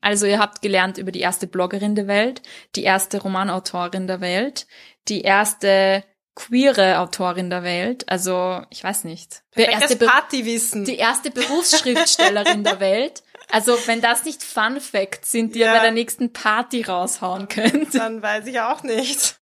Also 0.00 0.26
ihr 0.26 0.38
habt 0.38 0.62
gelernt 0.62 0.98
über 0.98 1.12
die 1.12 1.20
erste 1.20 1.46
Bloggerin 1.46 1.94
der 1.94 2.06
Welt, 2.06 2.42
die 2.74 2.84
erste 2.84 3.20
Romanautorin 3.20 4.06
der 4.06 4.20
Welt, 4.20 4.66
die 5.08 5.22
erste 5.22 6.04
queere 6.34 7.00
Autorin 7.00 7.50
der 7.50 7.62
Welt. 7.62 8.08
Also 8.08 8.62
ich 8.70 8.82
weiß 8.82 9.04
nicht. 9.04 9.42
Der 9.56 9.70
erste 9.70 9.96
Partywissen. 9.96 10.84
Die 10.84 10.96
erste 10.96 11.30
Berufsschriftstellerin 11.30 12.64
der 12.64 12.80
Welt. 12.80 13.22
Also 13.50 13.76
wenn 13.86 14.00
das 14.00 14.24
nicht 14.24 14.42
Fun 14.42 14.80
Facts 14.80 15.32
sind, 15.32 15.54
die 15.54 15.60
ja. 15.60 15.66
ihr 15.72 15.78
bei 15.78 15.82
der 15.82 15.92
nächsten 15.92 16.32
Party 16.32 16.82
raushauen 16.82 17.48
könnt. 17.48 17.94
Dann 17.94 18.22
weiß 18.22 18.46
ich 18.46 18.60
auch 18.60 18.82
nicht. 18.82 19.38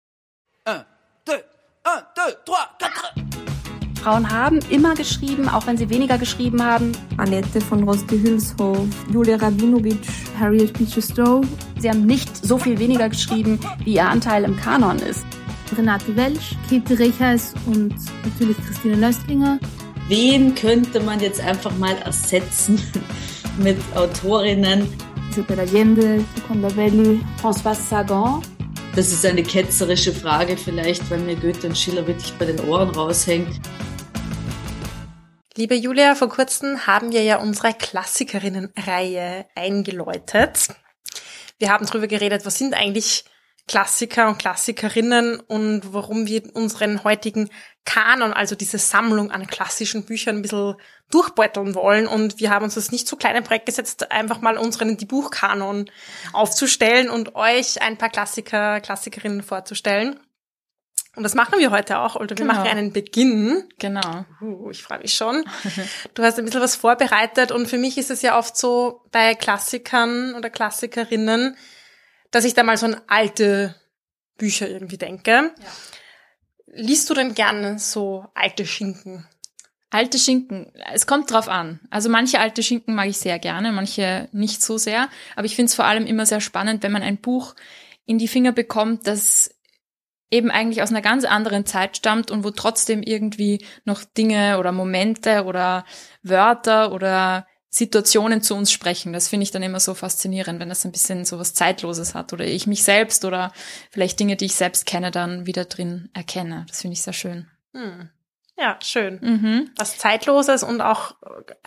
Un, 0.67 0.85
deux, 1.27 1.35
un, 1.35 2.03
deux, 2.15 2.37
trois, 2.45 2.69
quatre. 2.79 3.26
Frauen 4.07 4.31
haben 4.31 4.61
immer 4.71 4.95
geschrieben, 4.95 5.49
auch 5.49 5.67
wenn 5.67 5.77
sie 5.77 5.91
weniger 5.91 6.17
geschrieben 6.17 6.63
haben. 6.63 6.93
Annette 7.17 7.61
von 7.61 7.83
Roste-Hülshoff, 7.83 8.87
Julia 9.13 9.35
Rabinovic, 9.35 9.99
Harriet 10.39 10.79
Beecher 10.79 11.03
Stowe. 11.03 11.45
Sie 11.81 11.91
haben 11.91 12.07
nicht 12.07 12.37
so 12.37 12.57
viel 12.57 12.79
weniger 12.79 13.09
geschrieben, 13.09 13.59
wie 13.83 13.95
ihr 13.95 14.09
Anteil 14.09 14.45
im 14.45 14.57
Kanon 14.57 15.01
ist. 15.01 15.27
Renate 15.77 16.15
Welsch, 16.15 16.55
Käthe 16.69 16.97
Rechers 16.97 17.53
und 17.67 17.97
natürlich 18.23 18.57
Christine 18.65 18.95
Löstlinger. 18.95 19.59
Wen 20.07 20.55
könnte 20.55 21.01
man 21.01 21.19
jetzt 21.19 21.41
einfach 21.41 21.77
mal 21.77 21.97
ersetzen 22.05 22.81
mit 23.59 23.79
Autorinnen? 23.97 24.87
Isabella 25.33 25.63
Allende, 25.63 26.25
Seconda 26.37 26.69
Belli, 26.69 27.21
François 27.43 27.75
Sagan. 27.75 28.41
Das 28.95 29.11
ist 29.11 29.27
eine 29.27 29.43
ketzerische 29.43 30.13
Frage 30.13 30.57
vielleicht, 30.57 31.11
weil 31.11 31.19
mir 31.19 31.35
Goethe 31.35 31.67
und 31.67 31.77
Schiller 31.77 32.07
wirklich 32.07 32.33
bei 32.39 32.45
den 32.45 32.61
Ohren 32.61 32.91
raushängt. 32.91 33.61
Liebe 35.59 35.75
Julia, 35.75 36.15
vor 36.15 36.29
kurzem 36.29 36.87
haben 36.87 37.13
wir 37.13 37.23
ja 37.23 37.39
unsere 37.39 37.73
Klassikerinnenreihe 37.73 39.47
eingeläutet. 39.55 40.69
Wir 41.59 41.71
haben 41.71 41.87
darüber 41.87 42.07
geredet, 42.07 42.45
was 42.45 42.59
sind 42.59 42.75
eigentlich 42.75 43.25
Klassiker 43.67 44.29
und 44.29 44.39
Klassikerinnen 44.39 45.41
und 45.41 45.95
warum 45.95 46.27
wir 46.27 46.43
unseren 46.55 47.05
heutigen 47.05 47.49
Kanon, 47.87 48.35
also 48.35 48.55
diese 48.55 48.77
Sammlung 48.77 49.31
an 49.31 49.47
klassischen 49.47 50.05
Büchern 50.05 50.37
ein 50.37 50.43
bisschen 50.43 50.75
durchbeuteln 51.11 51.75
wollen. 51.75 52.07
Und 52.07 52.39
wir 52.39 52.51
haben 52.51 52.67
uns 52.67 52.75
das 52.75 52.93
nicht 52.93 53.09
so 53.09 53.17
kleine 53.17 53.41
Projekt 53.41 53.65
gesetzt, 53.65 54.13
einfach 54.13 54.43
mal 54.43 54.59
unseren 54.59 54.99
die 54.99 55.07
Buchkanon 55.07 55.91
aufzustellen 56.35 57.09
und 57.09 57.35
euch 57.35 57.81
ein 57.81 57.97
paar 57.97 58.11
Klassiker, 58.11 58.83
Klassikerinnen 58.83 59.43
vorzustellen. 59.43 60.21
Und 61.17 61.23
das 61.23 61.35
machen 61.35 61.59
wir 61.59 61.71
heute 61.71 61.99
auch, 61.99 62.15
oder 62.15 62.31
wir 62.31 62.37
genau. 62.37 62.53
machen 62.53 62.69
einen 62.69 62.93
Beginn. 62.93 63.65
Genau. 63.79 64.27
Uh, 64.43 64.71
ich 64.71 64.83
freue 64.83 65.01
mich 65.01 65.15
schon. 65.15 65.45
Du 66.15 66.23
hast 66.23 66.39
ein 66.39 66.45
bisschen 66.45 66.61
was 66.61 66.77
vorbereitet 66.77 67.53
und 67.53 67.67
für 67.67 67.79
mich 67.79 67.97
ist 67.97 68.11
es 68.11 68.21
ja 68.21 68.39
oft 68.39 68.57
so 68.57 69.01
bei 69.13 69.35
Klassikern 69.35 70.35
oder 70.35 70.51
Klassikerinnen, 70.51 71.57
dass 72.31 72.45
ich 72.45 72.53
da 72.53 72.63
mal 72.63 72.77
so 72.77 72.87
an 72.87 73.01
alte 73.07 73.75
Bücher 74.37 74.69
irgendwie 74.69 74.99
denke. 74.99 75.31
Ja. 75.31 75.53
Liest 76.67 77.09
du 77.09 77.15
denn 77.15 77.35
gerne 77.35 77.79
so 77.79 78.27
alte 78.35 78.67
Schinken? 78.67 79.27
Alte 79.89 80.19
Schinken, 80.19 80.71
es 80.93 81.07
kommt 81.07 81.31
drauf 81.31 81.49
an. 81.49 81.81
Also 81.91 82.11
manche 82.11 82.41
alte 82.41 82.63
Schinken 82.63 82.95
mag 82.95 83.09
ich 83.09 83.17
sehr 83.17 83.39
gerne, 83.39 83.73
manche 83.73 84.29
nicht 84.33 84.63
so 84.63 84.77
sehr. 84.77 85.09
Aber 85.35 85.47
ich 85.47 85.57
finde 85.57 85.71
es 85.71 85.75
vor 85.75 85.87
allem 85.87 86.07
immer 86.07 86.27
sehr 86.27 86.43
spannend, 86.43 86.83
wenn 86.83 86.93
man 86.93 87.03
ein 87.03 87.17
Buch 87.17 87.55
in 88.05 88.19
die 88.19 88.29
Finger 88.29 88.53
bekommt, 88.53 89.07
das 89.07 89.56
eben 90.31 90.51
eigentlich 90.51 90.83
aus 90.83 90.91
einer 90.91 91.03
ganz 91.03 91.25
anderen 91.25 91.67
Zeit 91.67 91.97
stammt 91.97 92.31
und 92.31 92.45
wo 92.45 92.51
trotzdem 92.51 93.03
irgendwie 93.03 93.65
noch 93.85 94.05
Dinge 94.05 94.59
oder 94.59 94.73
Momente 94.73 95.45
oder 95.45 95.85
Wörter 96.23 96.93
oder 96.93 97.47
Situationen 97.69 98.43
zu 98.43 98.55
uns 98.55 98.73
sprechen. 98.73 99.13
Das 99.13 99.29
finde 99.29 99.45
ich 99.45 99.51
dann 99.51 99.63
immer 99.63 99.81
so 99.81 99.95
faszinierend, 99.95 100.61
wenn 100.61 100.69
das 100.69 100.85
ein 100.85 100.93
bisschen 100.93 101.25
so 101.25 101.39
was 101.39 101.55
Zeitloses 101.55 102.15
hat 102.15 102.33
oder 102.33 102.47
ich 102.47 102.67
mich 102.67 102.83
selbst 102.83 103.25
oder 103.25 103.53
vielleicht 103.91 104.19
Dinge, 104.19 104.37
die 104.37 104.47
ich 104.47 104.55
selbst 104.55 104.87
kenne, 104.87 105.11
dann 105.11 105.47
wieder 105.47 105.67
drin 105.67 106.09
erkenne. 106.15 106.65
Das 106.69 106.81
finde 106.81 106.95
ich 106.95 107.03
sehr 107.03 107.13
schön. 107.13 107.47
Hm. 107.75 108.09
Ja, 108.59 108.79
schön. 108.83 109.19
Mhm. 109.21 109.71
Was 109.77 109.99
Zeitloses 109.99 110.63
und 110.63 110.81
auch 110.81 111.15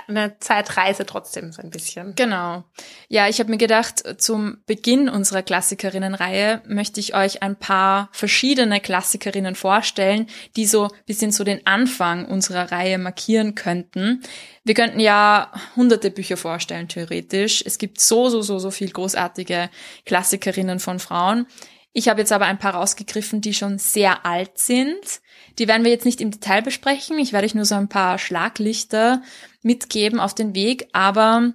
eine 0.08 0.40
Zeitreise 0.40 1.06
trotzdem 1.06 1.52
so 1.52 1.62
ein 1.62 1.70
bisschen. 1.70 2.16
Genau. 2.16 2.64
Ja, 3.10 3.28
ich 3.28 3.40
habe 3.40 3.52
mir 3.52 3.58
gedacht, 3.58 4.20
zum 4.20 4.64
Beginn 4.66 5.08
unserer 5.08 5.44
Klassikerinnenreihe 5.44 6.64
möchte 6.66 7.00
ich 7.00 7.14
euch 7.14 7.44
ein 7.44 7.58
paar 7.58 8.10
verschiedene 8.12 8.80
Klassikerinnen 8.80 9.54
vorstellen, 9.54 10.26
die 10.56 10.66
so 10.66 10.90
bisschen 11.06 11.32
so 11.32 11.44
den 11.44 11.66
Anfang 11.68 12.26
unserer 12.26 12.72
Reihe 12.72 12.98
markieren 12.98 13.54
könnten. 13.54 14.24
Wir 14.64 14.74
könnten 14.74 15.00
ja 15.00 15.52
hunderte 15.76 16.10
Bücher 16.10 16.38
vorstellen, 16.38 16.88
theoretisch. 16.88 17.64
Es 17.64 17.78
gibt 17.78 18.02
so, 18.02 18.30
so, 18.30 18.42
so, 18.42 18.58
so 18.58 18.72
viel 18.72 18.90
großartige 18.90 19.70
Klassikerinnen 20.06 20.80
von 20.80 20.98
Frauen. 20.98 21.46
Ich 21.92 22.08
habe 22.08 22.22
jetzt 22.22 22.32
aber 22.32 22.46
ein 22.46 22.60
paar 22.60 22.76
rausgegriffen, 22.76 23.42
die 23.42 23.54
schon 23.54 23.78
sehr 23.78 24.26
alt 24.26 24.58
sind. 24.58 25.22
Die 25.60 25.68
werden 25.68 25.84
wir 25.84 25.92
jetzt 25.92 26.06
nicht 26.06 26.22
im 26.22 26.32
Detail 26.32 26.62
besprechen. 26.62 27.20
Ich 27.20 27.34
werde 27.34 27.46
euch 27.46 27.56
nur 27.56 27.66
so 27.66 27.76
ein 27.76 27.90
paar 27.90 28.18
Schlaglichter 28.18 29.22
mitgeben 29.62 30.20
auf 30.20 30.34
den 30.34 30.56
Weg. 30.56 30.88
Aber 30.94 31.54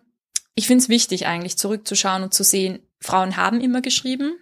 ich 0.55 0.67
finde 0.67 0.83
es 0.83 0.91
wichtig 0.91 1.27
eigentlich 1.27 1.57
zurückzuschauen 1.57 2.23
und 2.23 2.35
zu 2.35 2.45
sehen, 2.45 2.81
Frauen 3.01 3.37
haben 3.37 3.61
immer 3.61 3.81
geschrieben. 3.81 4.35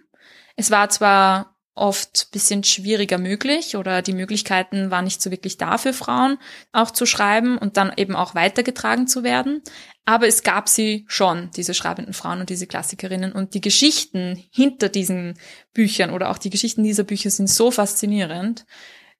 Es 0.55 0.69
war 0.69 0.89
zwar 0.89 1.55
oft 1.75 2.29
bisschen 2.31 2.63
schwieriger 2.63 3.17
möglich 3.17 3.75
oder 3.75 4.03
die 4.03 4.13
Möglichkeiten 4.13 4.91
waren 4.91 5.05
nicht 5.05 5.21
so 5.21 5.31
wirklich 5.31 5.57
da 5.57 5.79
für 5.79 5.93
Frauen 5.93 6.37
auch 6.71 6.91
zu 6.91 7.07
schreiben 7.07 7.57
und 7.57 7.77
dann 7.77 7.91
eben 7.97 8.15
auch 8.15 8.35
weitergetragen 8.35 9.07
zu 9.07 9.23
werden. 9.23 9.63
Aber 10.05 10.27
es 10.27 10.43
gab 10.43 10.69
sie 10.69 11.05
schon, 11.07 11.49
diese 11.55 11.73
schreibenden 11.73 12.13
Frauen 12.13 12.41
und 12.41 12.49
diese 12.49 12.67
Klassikerinnen 12.67 13.31
und 13.31 13.55
die 13.55 13.61
Geschichten 13.61 14.43
hinter 14.51 14.89
diesen 14.89 15.39
Büchern 15.73 16.11
oder 16.11 16.29
auch 16.29 16.37
die 16.37 16.51
Geschichten 16.51 16.83
dieser 16.83 17.03
Bücher 17.03 17.31
sind 17.31 17.49
so 17.49 17.71
faszinierend 17.71 18.65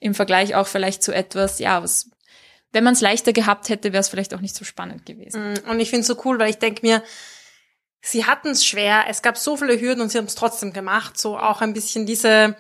im 0.03 0.13
Vergleich 0.13 0.55
auch 0.55 0.67
vielleicht 0.67 1.01
zu 1.01 1.13
etwas, 1.13 1.59
ja, 1.59 1.81
was 1.81 2.09
wenn 2.73 2.83
man 2.83 2.93
es 2.93 3.01
leichter 3.01 3.33
gehabt 3.33 3.69
hätte, 3.69 3.93
wäre 3.93 4.01
es 4.01 4.09
vielleicht 4.09 4.33
auch 4.33 4.41
nicht 4.41 4.55
so 4.55 4.65
spannend 4.65 5.05
gewesen. 5.05 5.53
Mm, 5.53 5.69
und 5.69 5.79
ich 5.79 5.91
finde 5.91 6.01
es 6.01 6.07
so 6.07 6.19
cool, 6.25 6.39
weil 6.39 6.49
ich 6.49 6.57
denke 6.57 6.81
mir, 6.81 7.03
sie 8.01 8.25
hatten 8.25 8.49
es 8.49 8.65
schwer, 8.65 9.05
es 9.07 9.21
gab 9.21 9.37
so 9.37 9.55
viele 9.55 9.79
Hürden 9.79 10.01
und 10.01 10.09
sie 10.09 10.17
haben 10.17 10.25
es 10.25 10.35
trotzdem 10.35 10.73
gemacht. 10.73 11.19
So 11.19 11.37
auch 11.37 11.61
ein 11.61 11.73
bisschen 11.73 12.07
diese 12.07 12.55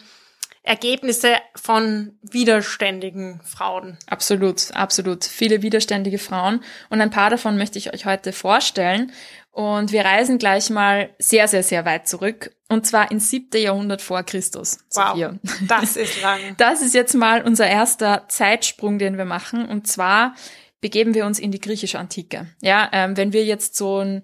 Ergebnisse 0.61 1.35
von 1.55 2.17
widerständigen 2.21 3.41
Frauen. 3.43 3.97
Absolut, 4.07 4.71
absolut. 4.73 5.25
Viele 5.25 5.63
widerständige 5.63 6.19
Frauen. 6.19 6.63
Und 6.89 7.01
ein 7.01 7.09
paar 7.09 7.31
davon 7.31 7.57
möchte 7.57 7.79
ich 7.79 7.91
euch 7.91 8.05
heute 8.05 8.33
vorstellen. 8.33 9.11
Und 9.53 9.91
wir 9.91 10.03
reisen 10.03 10.39
gleich 10.39 10.71
mal 10.71 11.13
sehr, 11.19 11.47
sehr, 11.47 11.63
sehr 11.63 11.85
weit 11.85 12.07
zurück. 12.07 12.55
Und 12.69 12.87
zwar 12.87 13.11
ins 13.11 13.29
siebte 13.29 13.59
Jahrhundert 13.59 14.01
vor 14.01 14.23
Christus. 14.23 14.79
Wow, 14.95 15.35
das 15.67 15.95
ist 15.95 16.21
lang. 16.21 16.39
Das 16.57 16.81
ist 16.81 16.95
jetzt 16.95 17.13
mal 17.13 17.43
unser 17.43 17.67
erster 17.67 18.25
Zeitsprung, 18.29 18.97
den 18.97 19.15
wir 19.17 19.25
machen. 19.25 19.65
Und 19.67 19.87
zwar 19.87 20.33
begeben 20.81 21.13
wir 21.13 21.27
uns 21.27 21.37
in 21.37 21.51
die 21.51 21.59
griechische 21.59 21.99
Antike. 21.99 22.47
Ja, 22.61 22.89
ähm, 22.91 23.15
wenn 23.15 23.31
wir 23.31 23.45
jetzt 23.45 23.75
so 23.75 23.99
ein 23.99 24.23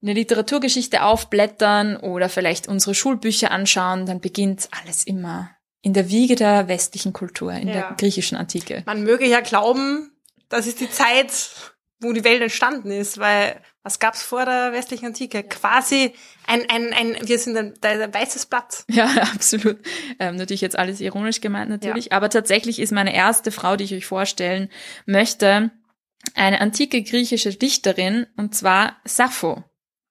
eine 0.00 0.12
Literaturgeschichte 0.12 1.02
aufblättern 1.02 1.96
oder 1.96 2.28
vielleicht 2.28 2.68
unsere 2.68 2.94
Schulbücher 2.94 3.50
anschauen, 3.50 4.06
dann 4.06 4.20
beginnt 4.20 4.68
alles 4.70 5.04
immer 5.04 5.50
in 5.82 5.92
der 5.92 6.08
Wiege 6.08 6.36
der 6.36 6.68
westlichen 6.68 7.12
Kultur, 7.12 7.52
in 7.52 7.68
ja. 7.68 7.74
der 7.74 7.96
griechischen 7.98 8.36
Antike. 8.36 8.82
Man 8.86 9.02
möge 9.02 9.26
ja 9.26 9.40
glauben, 9.40 10.12
das 10.48 10.66
ist 10.66 10.80
die 10.80 10.90
Zeit, 10.90 11.32
wo 12.00 12.12
die 12.12 12.24
Welt 12.24 12.40
entstanden 12.42 12.90
ist, 12.90 13.18
weil 13.18 13.60
was 13.82 13.98
gab's 13.98 14.22
vor 14.22 14.44
der 14.44 14.72
westlichen 14.72 15.06
Antike? 15.06 15.42
Quasi 15.42 16.12
ein, 16.46 16.62
ein, 16.68 16.92
ein 16.92 17.16
wir 17.26 17.38
sind 17.38 17.56
ein, 17.56 17.74
ein 17.82 18.14
weißes 18.14 18.46
Blatt. 18.46 18.84
Ja, 18.88 19.06
absolut. 19.34 19.78
Ähm, 20.18 20.36
natürlich 20.36 20.60
jetzt 20.60 20.78
alles 20.78 21.00
ironisch 21.00 21.40
gemeint 21.40 21.70
natürlich, 21.70 22.06
ja. 22.06 22.12
aber 22.12 22.30
tatsächlich 22.30 22.78
ist 22.78 22.92
meine 22.92 23.14
erste 23.14 23.50
Frau, 23.50 23.76
die 23.76 23.84
ich 23.84 23.94
euch 23.94 24.06
vorstellen 24.06 24.68
möchte, 25.06 25.70
eine 26.34 26.60
antike 26.60 27.02
griechische 27.02 27.54
Dichterin 27.54 28.26
und 28.36 28.54
zwar 28.54 28.96
Sappho. 29.04 29.64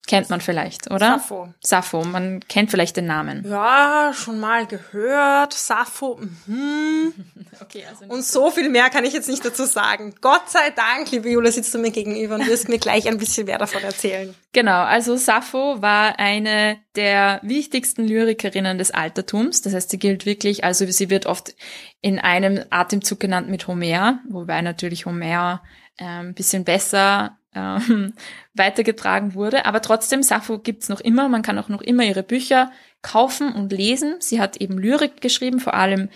Kennt 0.07 0.29
man 0.29 0.39
vielleicht, 0.39 0.89
oder? 0.89 1.19
Sappho. 1.19 1.49
Sappho, 1.59 2.03
man 2.05 2.39
kennt 2.47 2.71
vielleicht 2.71 2.95
den 2.95 3.07
Namen. 3.07 3.45
Ja, 3.45 4.13
schon 4.13 4.39
mal 4.39 4.65
gehört. 4.65 5.53
Sappho. 5.53 6.19
Mhm. 6.45 7.13
Okay, 7.59 7.83
also 7.89 8.05
und 8.05 8.23
so 8.23 8.51
viel 8.51 8.69
mehr 8.69 8.91
kann 8.91 9.03
ich 9.03 9.13
jetzt 9.13 9.27
nicht 9.27 9.43
dazu 9.43 9.65
sagen. 9.65 10.13
Gott 10.21 10.47
sei 10.47 10.69
Dank, 10.69 11.09
liebe 11.11 11.27
Jule, 11.27 11.51
sitzt 11.51 11.73
du 11.73 11.79
mir 11.79 11.89
gegenüber 11.89 12.35
und 12.35 12.45
wirst 12.45 12.69
mir 12.69 12.77
gleich 12.77 13.07
ein 13.07 13.17
bisschen 13.17 13.47
mehr 13.47 13.57
davon 13.57 13.81
erzählen. 13.81 14.35
Genau, 14.53 14.83
also 14.83 15.17
Sappho 15.17 15.81
war 15.81 16.19
eine 16.19 16.77
der 16.95 17.39
wichtigsten 17.41 18.07
Lyrikerinnen 18.07 18.77
des 18.77 18.91
Altertums. 18.91 19.63
Das 19.63 19.73
heißt, 19.73 19.89
sie 19.89 19.97
gilt 19.97 20.27
wirklich, 20.27 20.63
also 20.63 20.85
sie 20.85 21.09
wird 21.09 21.25
oft 21.25 21.55
in 21.99 22.19
einem 22.19 22.63
Atemzug 22.69 23.19
genannt 23.19 23.49
mit 23.49 23.67
Homer, 23.67 24.19
wobei 24.29 24.61
natürlich 24.61 25.07
Homer 25.07 25.63
ein 25.97 26.35
bisschen 26.35 26.63
besser 26.63 27.36
ähm, 27.53 28.13
weitergetragen 28.53 29.33
wurde. 29.33 29.65
Aber 29.65 29.81
trotzdem, 29.81 30.23
Sappho 30.23 30.59
gibt's 30.59 30.89
noch 30.89 30.99
immer. 30.99 31.29
Man 31.29 31.41
kann 31.41 31.59
auch 31.59 31.69
noch 31.69 31.81
immer 31.81 32.03
ihre 32.03 32.23
Bücher 32.23 32.71
kaufen 33.01 33.53
und 33.53 33.71
lesen. 33.71 34.15
Sie 34.19 34.39
hat 34.39 34.57
eben 34.57 34.77
Lyrik 34.77 35.21
geschrieben, 35.21 35.59
vor 35.59 35.73
allem 35.73 36.09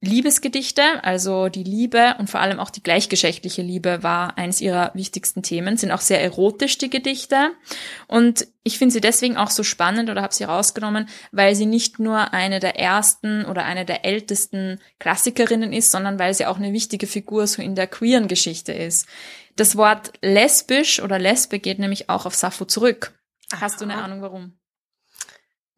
Liebesgedichte, 0.00 1.02
also 1.02 1.48
die 1.48 1.64
Liebe 1.64 2.14
und 2.20 2.30
vor 2.30 2.38
allem 2.38 2.60
auch 2.60 2.70
die 2.70 2.84
gleichgeschlechtliche 2.84 3.62
Liebe 3.62 4.04
war 4.04 4.38
eines 4.38 4.60
ihrer 4.60 4.92
wichtigsten 4.94 5.42
Themen, 5.42 5.76
sind 5.76 5.90
auch 5.90 6.00
sehr 6.00 6.22
erotisch 6.22 6.78
die 6.78 6.88
Gedichte 6.88 7.50
und 8.06 8.46
ich 8.62 8.78
finde 8.78 8.92
sie 8.92 9.00
deswegen 9.00 9.36
auch 9.36 9.50
so 9.50 9.64
spannend 9.64 10.08
oder 10.08 10.22
habe 10.22 10.34
sie 10.34 10.44
rausgenommen, 10.44 11.08
weil 11.32 11.56
sie 11.56 11.66
nicht 11.66 11.98
nur 11.98 12.32
eine 12.32 12.60
der 12.60 12.78
ersten 12.78 13.44
oder 13.44 13.64
eine 13.64 13.84
der 13.84 14.04
ältesten 14.04 14.78
Klassikerinnen 15.00 15.72
ist, 15.72 15.90
sondern 15.90 16.20
weil 16.20 16.32
sie 16.32 16.46
auch 16.46 16.58
eine 16.58 16.72
wichtige 16.72 17.08
Figur 17.08 17.48
so 17.48 17.60
in 17.60 17.74
der 17.74 17.88
queeren 17.88 18.28
Geschichte 18.28 18.72
ist. 18.72 19.06
Das 19.56 19.74
Wort 19.74 20.12
lesbisch 20.22 21.02
oder 21.02 21.18
Lesbe 21.18 21.58
geht 21.58 21.80
nämlich 21.80 22.08
auch 22.08 22.24
auf 22.24 22.36
Sappho 22.36 22.66
zurück. 22.66 23.18
Aha. 23.50 23.62
Hast 23.62 23.80
du 23.80 23.84
eine 23.84 23.96
Ahnung 23.96 24.22
warum? 24.22 24.57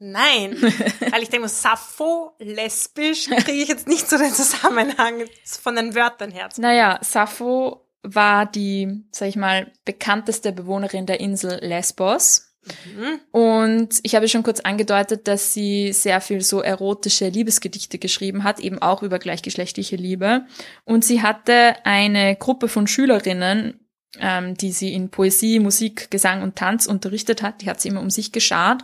Nein, 0.02 0.56
weil 1.11 1.23
ich 1.23 1.29
denke, 1.29 1.49
Sappho, 1.49 2.32
lesbisch, 2.38 3.26
kriege 3.26 3.62
ich 3.62 3.69
jetzt 3.69 3.87
nicht 3.87 4.08
so 4.08 4.17
den 4.17 4.32
Zusammenhang 4.32 5.26
von 5.44 5.76
den 5.76 5.94
Wörtern 5.94 6.31
her. 6.31 6.49
Naja, 6.56 6.99
Sappho 7.02 7.87
war 8.02 8.47
die, 8.47 9.05
sag 9.11 9.29
ich 9.29 9.37
mal, 9.37 9.70
bekannteste 9.85 10.52
Bewohnerin 10.52 11.05
der 11.05 11.20
Insel 11.20 11.58
Lesbos. 11.62 12.55
Mhm. 12.64 13.20
Und 13.31 14.00
ich 14.02 14.14
habe 14.14 14.26
schon 14.29 14.43
kurz 14.43 14.61
angedeutet, 14.61 15.29
dass 15.29 15.52
sie 15.52 15.93
sehr 15.93 16.23
viel 16.23 16.41
so 16.41 16.61
erotische 16.61 17.29
Liebesgedichte 17.29 17.99
geschrieben 17.99 18.43
hat, 18.43 18.58
eben 18.58 18.81
auch 18.81 19.02
über 19.02 19.19
gleichgeschlechtliche 19.19 19.97
Liebe. 19.97 20.47
Und 20.85 21.05
sie 21.05 21.23
hatte 21.23 21.75
eine 21.85 22.37
Gruppe 22.37 22.69
von 22.69 22.87
Schülerinnen, 22.87 23.81
ähm, 24.19 24.56
die 24.56 24.73
sie 24.73 24.93
in 24.93 25.11
Poesie, 25.11 25.61
Musik, 25.61 26.11
Gesang 26.11 26.43
und 26.43 26.56
Tanz 26.56 26.87
unterrichtet 26.87 27.43
hat. 27.43 27.62
Die 27.62 27.70
hat 27.70 27.81
sie 27.81 27.88
immer 27.88 28.00
um 28.00 28.11
sich 28.11 28.32
geschart. 28.32 28.82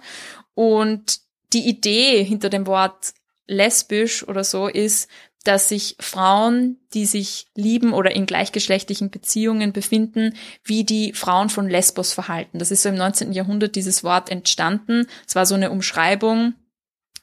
Und 0.56 1.20
die 1.52 1.68
Idee 1.68 2.24
hinter 2.24 2.48
dem 2.48 2.66
Wort 2.66 3.12
lesbisch 3.46 4.26
oder 4.26 4.42
so 4.42 4.66
ist, 4.66 5.08
dass 5.44 5.68
sich 5.68 5.96
Frauen, 6.00 6.78
die 6.92 7.06
sich 7.06 7.46
lieben 7.54 7.92
oder 7.92 8.16
in 8.16 8.26
gleichgeschlechtlichen 8.26 9.10
Beziehungen 9.10 9.72
befinden, 9.72 10.34
wie 10.64 10.82
die 10.82 11.12
Frauen 11.12 11.50
von 11.50 11.68
Lesbos 11.68 12.12
verhalten. 12.12 12.58
Das 12.58 12.70
ist 12.70 12.82
so 12.82 12.88
im 12.88 12.96
19. 12.96 13.32
Jahrhundert 13.32 13.76
dieses 13.76 14.02
Wort 14.02 14.30
entstanden. 14.30 15.06
Es 15.28 15.36
war 15.36 15.46
so 15.46 15.54
eine 15.54 15.70
Umschreibung 15.70 16.54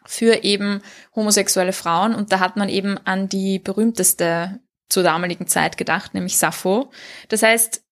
für 0.06 0.44
eben 0.44 0.82
homosexuelle 1.16 1.74
Frauen 1.74 2.14
und 2.14 2.32
da 2.32 2.40
hat 2.40 2.56
man 2.56 2.70
eben 2.70 2.98
an 3.00 3.28
die 3.30 3.58
berühmteste 3.58 4.60
zur 4.90 5.04
damaligen 5.04 5.48
Zeit 5.48 5.78
gedacht, 5.78 6.14
nämlich 6.14 6.38
Sappho. 6.38 6.92
Das 7.30 7.42
heißt, 7.42 7.83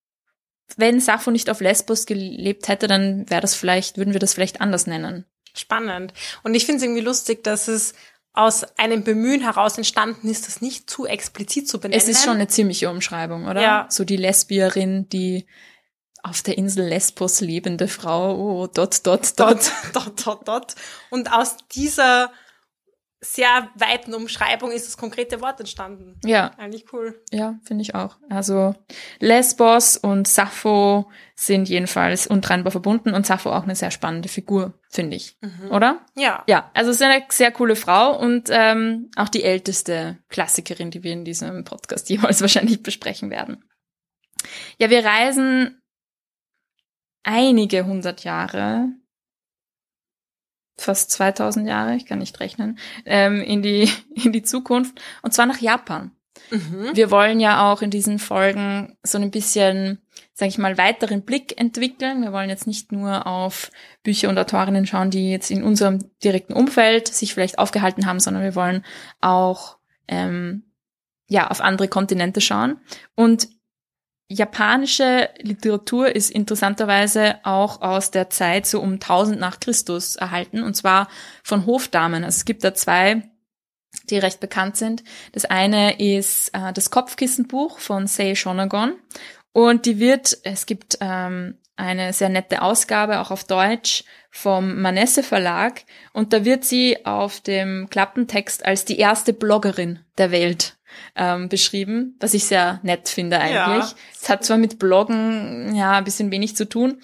wenn 0.77 0.99
Sappho 0.99 1.31
nicht 1.31 1.49
auf 1.49 1.61
Lesbos 1.61 2.05
gelebt 2.05 2.67
hätte, 2.67 2.87
dann 2.87 3.29
wäre 3.29 3.41
das 3.41 3.55
vielleicht, 3.55 3.97
würden 3.97 4.13
wir 4.13 4.19
das 4.19 4.33
vielleicht 4.33 4.61
anders 4.61 4.87
nennen. 4.87 5.25
Spannend. 5.53 6.13
Und 6.43 6.55
ich 6.55 6.65
finde 6.65 6.77
es 6.77 6.83
irgendwie 6.83 7.01
lustig, 7.01 7.43
dass 7.43 7.67
es 7.67 7.93
aus 8.33 8.63
einem 8.77 9.03
Bemühen 9.03 9.41
heraus 9.41 9.77
entstanden 9.77 10.29
ist, 10.29 10.47
das 10.47 10.61
nicht 10.61 10.89
zu 10.89 11.05
explizit 11.05 11.67
zu 11.67 11.79
benennen. 11.79 12.01
Es 12.01 12.07
ist 12.07 12.23
schon 12.23 12.35
eine 12.35 12.47
ziemliche 12.47 12.89
Umschreibung, 12.89 13.47
oder? 13.47 13.61
Ja. 13.61 13.87
So 13.89 14.05
die 14.05 14.15
Lesbierin, 14.15 15.09
die 15.09 15.45
auf 16.23 16.41
der 16.41 16.57
Insel 16.57 16.87
Lesbos 16.87 17.41
lebende 17.41 17.87
Frau, 17.87 18.35
oh, 18.37 18.67
dot, 18.67 19.05
dot, 19.05 19.39
dot. 19.39 19.49
Dot, 19.49 19.71
dot, 19.93 20.25
dot, 20.25 20.47
dot. 20.47 20.75
Und 21.09 21.33
aus 21.33 21.57
dieser 21.73 22.31
sehr 23.23 23.69
weiten 23.75 24.15
Umschreibung 24.15 24.71
ist 24.71 24.87
das 24.87 24.97
konkrete 24.97 25.41
Wort 25.41 25.59
entstanden. 25.59 26.19
Ja. 26.25 26.51
Eigentlich 26.57 26.91
cool. 26.91 27.23
Ja, 27.31 27.59
finde 27.63 27.83
ich 27.83 27.93
auch. 27.93 28.17
Also 28.29 28.73
Lesbos 29.19 29.95
und 29.95 30.27
Sappho 30.27 31.09
sind 31.35 31.69
jedenfalls 31.69 32.25
untrennbar 32.25 32.71
verbunden 32.71 33.13
und 33.13 33.27
Sappho 33.27 33.51
auch 33.53 33.63
eine 33.63 33.75
sehr 33.75 33.91
spannende 33.91 34.27
Figur, 34.27 34.73
finde 34.89 35.17
ich. 35.17 35.37
Mhm. 35.41 35.69
Oder? 35.69 36.03
Ja. 36.15 36.43
Ja, 36.47 36.71
also 36.73 36.89
ist 36.89 37.01
eine 37.01 37.23
sehr 37.29 37.51
coole 37.51 37.75
Frau 37.75 38.19
und 38.19 38.49
ähm, 38.51 39.11
auch 39.15 39.29
die 39.29 39.43
älteste 39.43 40.17
Klassikerin, 40.29 40.89
die 40.89 41.03
wir 41.03 41.13
in 41.13 41.23
diesem 41.23 41.63
Podcast 41.63 42.09
jeweils 42.09 42.41
wahrscheinlich 42.41 42.81
besprechen 42.81 43.29
werden. 43.29 43.63
Ja, 44.79 44.89
wir 44.89 45.05
reisen 45.05 45.79
einige 47.21 47.85
hundert 47.85 48.23
Jahre 48.23 48.89
fast 50.81 51.11
2000 51.11 51.67
Jahre, 51.67 51.95
ich 51.95 52.05
kann 52.05 52.19
nicht 52.19 52.39
rechnen, 52.39 52.77
ähm, 53.05 53.41
in 53.41 53.61
die 53.61 53.89
in 54.15 54.31
die 54.31 54.43
Zukunft 54.43 55.01
und 55.21 55.33
zwar 55.33 55.45
nach 55.45 55.59
Japan. 55.59 56.11
Mhm. 56.49 56.91
Wir 56.93 57.11
wollen 57.11 57.39
ja 57.39 57.71
auch 57.71 57.81
in 57.81 57.89
diesen 57.89 58.19
Folgen 58.19 58.97
so 59.03 59.17
ein 59.17 59.31
bisschen, 59.31 59.99
sage 60.33 60.49
ich 60.49 60.57
mal, 60.57 60.77
weiteren 60.77 61.23
Blick 61.23 61.59
entwickeln. 61.59 62.21
Wir 62.21 62.33
wollen 62.33 62.49
jetzt 62.49 62.67
nicht 62.67 62.91
nur 62.91 63.25
auf 63.27 63.71
Bücher 64.03 64.29
und 64.29 64.37
Autorinnen 64.37 64.85
schauen, 64.85 65.11
die 65.11 65.31
jetzt 65.31 65.51
in 65.51 65.63
unserem 65.63 66.11
direkten 66.23 66.53
Umfeld 66.53 67.07
sich 67.07 67.33
vielleicht 67.33 67.59
aufgehalten 67.59 68.05
haben, 68.05 68.19
sondern 68.19 68.43
wir 68.43 68.55
wollen 68.55 68.83
auch 69.21 69.77
ähm, 70.07 70.63
ja 71.27 71.49
auf 71.49 71.61
andere 71.61 71.87
Kontinente 71.87 72.41
schauen. 72.41 72.79
Und 73.15 73.47
japanische 74.31 75.29
Literatur 75.39 76.15
ist 76.15 76.31
interessanterweise 76.31 77.39
auch 77.43 77.81
aus 77.81 78.11
der 78.11 78.29
Zeit 78.29 78.65
so 78.65 78.79
um 78.79 78.93
1000 78.93 79.39
nach 79.39 79.59
Christus 79.59 80.15
erhalten 80.15 80.63
und 80.63 80.75
zwar 80.75 81.09
von 81.43 81.65
Hofdamen. 81.65 82.23
Also 82.23 82.37
es 82.37 82.45
gibt 82.45 82.63
da 82.63 82.73
zwei, 82.73 83.23
die 84.09 84.17
recht 84.17 84.39
bekannt 84.39 84.77
sind. 84.77 85.03
Das 85.33 85.45
eine 85.45 85.99
ist 85.99 86.49
äh, 86.53 86.71
das 86.73 86.91
Kopfkissenbuch 86.91 87.79
von 87.79 88.07
Sei 88.07 88.35
Shonagon 88.35 88.93
und 89.51 89.85
die 89.85 89.99
wird, 89.99 90.37
es 90.43 90.65
gibt 90.65 90.97
ähm, 91.01 91.57
eine 91.75 92.13
sehr 92.13 92.29
nette 92.29 92.61
Ausgabe 92.61 93.19
auch 93.19 93.31
auf 93.31 93.43
Deutsch 93.43 94.05
vom 94.29 94.81
Manesse 94.81 95.23
Verlag 95.23 95.83
und 96.13 96.31
da 96.31 96.45
wird 96.45 96.63
sie 96.63 97.05
auf 97.05 97.41
dem 97.41 97.89
Klappentext 97.89 98.65
als 98.65 98.85
die 98.85 98.97
erste 98.97 99.33
Bloggerin 99.33 99.99
der 100.17 100.31
Welt 100.31 100.77
ähm, 101.15 101.49
beschrieben, 101.49 102.17
was 102.19 102.33
ich 102.33 102.45
sehr 102.45 102.79
nett 102.83 103.09
finde 103.09 103.39
eigentlich. 103.39 103.91
Ja. 103.91 103.95
Es 104.19 104.29
hat 104.29 104.43
zwar 104.43 104.57
mit 104.57 104.79
Bloggen 104.79 105.75
ja 105.75 105.93
ein 105.93 106.03
bisschen 106.03 106.31
wenig 106.31 106.55
zu 106.55 106.67
tun, 106.67 107.01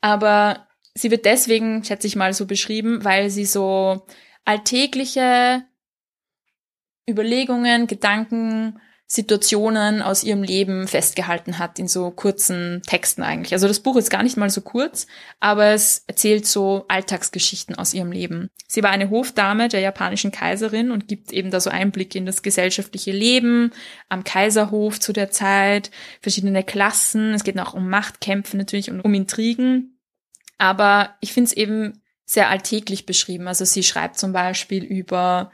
aber 0.00 0.66
sie 0.94 1.10
wird 1.10 1.24
deswegen, 1.24 1.84
schätze 1.84 2.06
ich 2.06 2.16
mal, 2.16 2.32
so 2.32 2.46
beschrieben, 2.46 3.04
weil 3.04 3.30
sie 3.30 3.44
so 3.44 4.06
alltägliche 4.44 5.64
Überlegungen, 7.08 7.86
Gedanken 7.86 8.80
Situationen 9.08 10.02
aus 10.02 10.24
ihrem 10.24 10.42
Leben 10.42 10.88
festgehalten 10.88 11.60
hat 11.60 11.78
in 11.78 11.86
so 11.86 12.10
kurzen 12.10 12.82
Texten 12.86 13.22
eigentlich. 13.22 13.52
Also 13.52 13.68
das 13.68 13.78
Buch 13.78 13.94
ist 13.94 14.10
gar 14.10 14.24
nicht 14.24 14.36
mal 14.36 14.50
so 14.50 14.62
kurz, 14.62 15.06
aber 15.38 15.66
es 15.66 16.02
erzählt 16.08 16.44
so 16.44 16.86
Alltagsgeschichten 16.88 17.76
aus 17.76 17.94
ihrem 17.94 18.10
Leben. 18.10 18.50
Sie 18.66 18.82
war 18.82 18.90
eine 18.90 19.08
Hofdame 19.08 19.68
der 19.68 19.78
japanischen 19.78 20.32
Kaiserin 20.32 20.90
und 20.90 21.06
gibt 21.06 21.32
eben 21.32 21.52
da 21.52 21.60
so 21.60 21.70
Einblick 21.70 22.16
in 22.16 22.26
das 22.26 22.42
gesellschaftliche 22.42 23.12
Leben 23.12 23.70
am 24.08 24.24
Kaiserhof 24.24 24.98
zu 24.98 25.12
der 25.12 25.30
Zeit, 25.30 25.92
verschiedene 26.20 26.64
Klassen. 26.64 27.32
Es 27.32 27.44
geht 27.44 27.56
auch 27.60 27.74
um 27.74 27.88
Machtkämpfe 27.88 28.56
natürlich 28.56 28.90
und 28.90 29.02
um 29.02 29.14
Intrigen. 29.14 30.00
Aber 30.58 31.14
ich 31.20 31.32
finde 31.32 31.48
es 31.48 31.56
eben 31.56 32.02
sehr 32.24 32.50
alltäglich 32.50 33.06
beschrieben. 33.06 33.46
Also 33.46 33.64
sie 33.64 33.84
schreibt 33.84 34.18
zum 34.18 34.32
Beispiel 34.32 34.82
über 34.82 35.52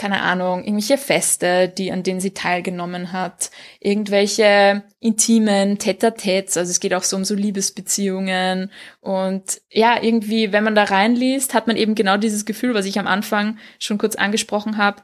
keine 0.00 0.22
Ahnung, 0.22 0.64
irgendwelche 0.64 0.96
Feste, 0.96 1.68
die, 1.68 1.92
an 1.92 2.02
denen 2.02 2.20
sie 2.20 2.32
teilgenommen 2.32 3.12
hat, 3.12 3.50
irgendwelche 3.80 4.82
intimen 4.98 5.76
Tete-a-Tetes, 5.76 6.56
also 6.56 6.70
es 6.70 6.80
geht 6.80 6.94
auch 6.94 7.02
so 7.02 7.16
um 7.16 7.24
so 7.26 7.34
Liebesbeziehungen 7.34 8.70
und 9.00 9.60
ja, 9.70 10.02
irgendwie, 10.02 10.52
wenn 10.52 10.64
man 10.64 10.74
da 10.74 10.84
reinliest, 10.84 11.52
hat 11.52 11.66
man 11.66 11.76
eben 11.76 11.94
genau 11.94 12.16
dieses 12.16 12.46
Gefühl, 12.46 12.72
was 12.72 12.86
ich 12.86 12.98
am 12.98 13.06
Anfang 13.06 13.58
schon 13.78 13.98
kurz 13.98 14.16
angesprochen 14.16 14.78
habe, 14.78 15.02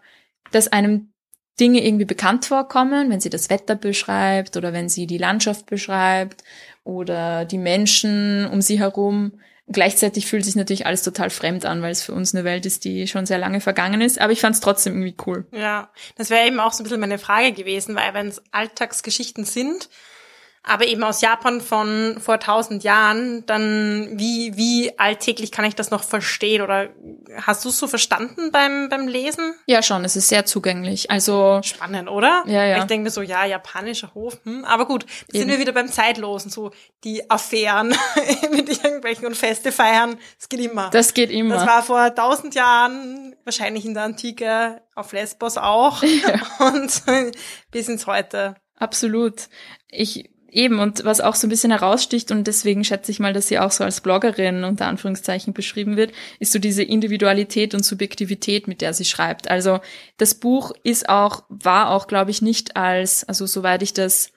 dass 0.50 0.68
einem 0.68 1.12
Dinge 1.60 1.86
irgendwie 1.86 2.06
bekannt 2.06 2.46
vorkommen, 2.46 3.10
wenn 3.10 3.20
sie 3.20 3.30
das 3.30 3.50
Wetter 3.50 3.74
beschreibt 3.74 4.56
oder 4.56 4.72
wenn 4.72 4.88
sie 4.88 5.06
die 5.06 5.18
Landschaft 5.18 5.66
beschreibt 5.66 6.42
oder 6.84 7.44
die 7.44 7.58
Menschen 7.58 8.48
um 8.50 8.62
sie 8.62 8.78
herum. 8.78 9.40
Gleichzeitig 9.68 10.26
fühlt 10.26 10.44
sich 10.44 10.54
natürlich 10.54 10.86
alles 10.86 11.02
total 11.02 11.28
fremd 11.28 11.64
an, 11.64 11.82
weil 11.82 11.90
es 11.90 12.02
für 12.02 12.12
uns 12.12 12.34
eine 12.34 12.44
Welt 12.44 12.66
ist, 12.66 12.84
die 12.84 13.08
schon 13.08 13.26
sehr 13.26 13.38
lange 13.38 13.60
vergangen 13.60 14.00
ist. 14.00 14.20
Aber 14.20 14.32
ich 14.32 14.40
fand 14.40 14.54
es 14.54 14.60
trotzdem 14.60 14.92
irgendwie 14.94 15.16
cool. 15.26 15.46
Ja, 15.50 15.90
das 16.16 16.30
wäre 16.30 16.46
eben 16.46 16.60
auch 16.60 16.72
so 16.72 16.82
ein 16.82 16.84
bisschen 16.84 17.00
meine 17.00 17.18
Frage 17.18 17.52
gewesen, 17.52 17.96
weil 17.96 18.14
wenn 18.14 18.28
es 18.28 18.42
Alltagsgeschichten 18.52 19.44
sind, 19.44 19.88
aber 20.68 20.84
eben 20.86 21.04
aus 21.04 21.20
Japan 21.20 21.60
von 21.60 22.18
vor 22.20 22.40
tausend 22.40 22.82
Jahren, 22.82 23.46
dann 23.46 24.10
wie, 24.14 24.56
wie 24.56 24.98
alltäglich 24.98 25.52
kann 25.52 25.64
ich 25.64 25.76
das 25.76 25.92
noch 25.92 26.02
verstehen? 26.02 26.60
Oder 26.60 26.88
hast 27.40 27.64
du 27.64 27.68
es 27.68 27.78
so 27.78 27.86
verstanden 27.86 28.50
beim, 28.50 28.88
beim 28.88 29.06
Lesen? 29.06 29.54
Ja, 29.66 29.80
schon, 29.80 30.04
es 30.04 30.16
ist 30.16 30.28
sehr 30.28 30.44
zugänglich. 30.44 31.08
Also. 31.08 31.60
Spannend, 31.62 32.10
oder? 32.10 32.42
Ja, 32.46 32.64
ja. 32.64 32.78
Ich 32.78 32.84
denke 32.84 33.04
mir 33.04 33.10
so, 33.10 33.22
ja, 33.22 33.44
japanischer 33.44 34.12
Hof, 34.14 34.38
hm. 34.42 34.64
aber 34.64 34.86
gut, 34.86 35.04
Eben. 35.28 35.38
sind 35.38 35.48
wir 35.50 35.60
wieder 35.60 35.72
beim 35.72 35.88
Zeitlosen, 35.88 36.50
so 36.50 36.72
die 37.04 37.30
Affären 37.30 37.94
mit 38.50 38.68
irgendwelchen 38.68 39.26
und 39.26 39.36
Feste 39.36 39.70
feiern, 39.70 40.18
das 40.36 40.48
geht 40.48 40.60
immer. 40.60 40.90
Das 40.90 41.14
geht 41.14 41.30
immer. 41.30 41.54
Das 41.54 41.66
war 41.66 41.82
vor 41.84 42.12
tausend 42.12 42.56
Jahren, 42.56 43.36
wahrscheinlich 43.44 43.84
in 43.84 43.94
der 43.94 44.02
Antike, 44.02 44.82
auf 44.96 45.12
Lesbos 45.12 45.58
auch 45.58 46.02
ja. 46.02 46.40
und 46.66 47.02
bis 47.70 47.88
ins 47.88 48.08
Heute. 48.08 48.56
Absolut. 48.78 49.48
Ich 49.88 50.28
eben, 50.50 50.78
und 50.78 51.04
was 51.04 51.20
auch 51.20 51.34
so 51.34 51.46
ein 51.46 51.50
bisschen 51.50 51.70
heraussticht, 51.70 52.30
und 52.30 52.46
deswegen 52.46 52.84
schätze 52.84 53.10
ich 53.10 53.20
mal, 53.20 53.32
dass 53.32 53.48
sie 53.48 53.58
auch 53.58 53.70
so 53.70 53.84
als 53.84 54.00
Bloggerin 54.00 54.64
unter 54.64 54.86
Anführungszeichen 54.86 55.52
beschrieben 55.52 55.96
wird, 55.96 56.12
ist 56.38 56.52
so 56.52 56.58
diese 56.58 56.82
Individualität 56.82 57.74
und 57.74 57.84
Subjektivität, 57.84 58.68
mit 58.68 58.80
der 58.80 58.94
sie 58.94 59.04
schreibt. 59.04 59.50
Also 59.50 59.80
das 60.16 60.34
Buch 60.34 60.72
ist 60.82 61.08
auch, 61.08 61.44
war 61.48 61.90
auch, 61.90 62.06
glaube 62.06 62.30
ich, 62.30 62.42
nicht 62.42 62.76
als, 62.76 63.24
also 63.24 63.46
soweit 63.46 63.82
ich 63.82 63.92
das 63.92 64.32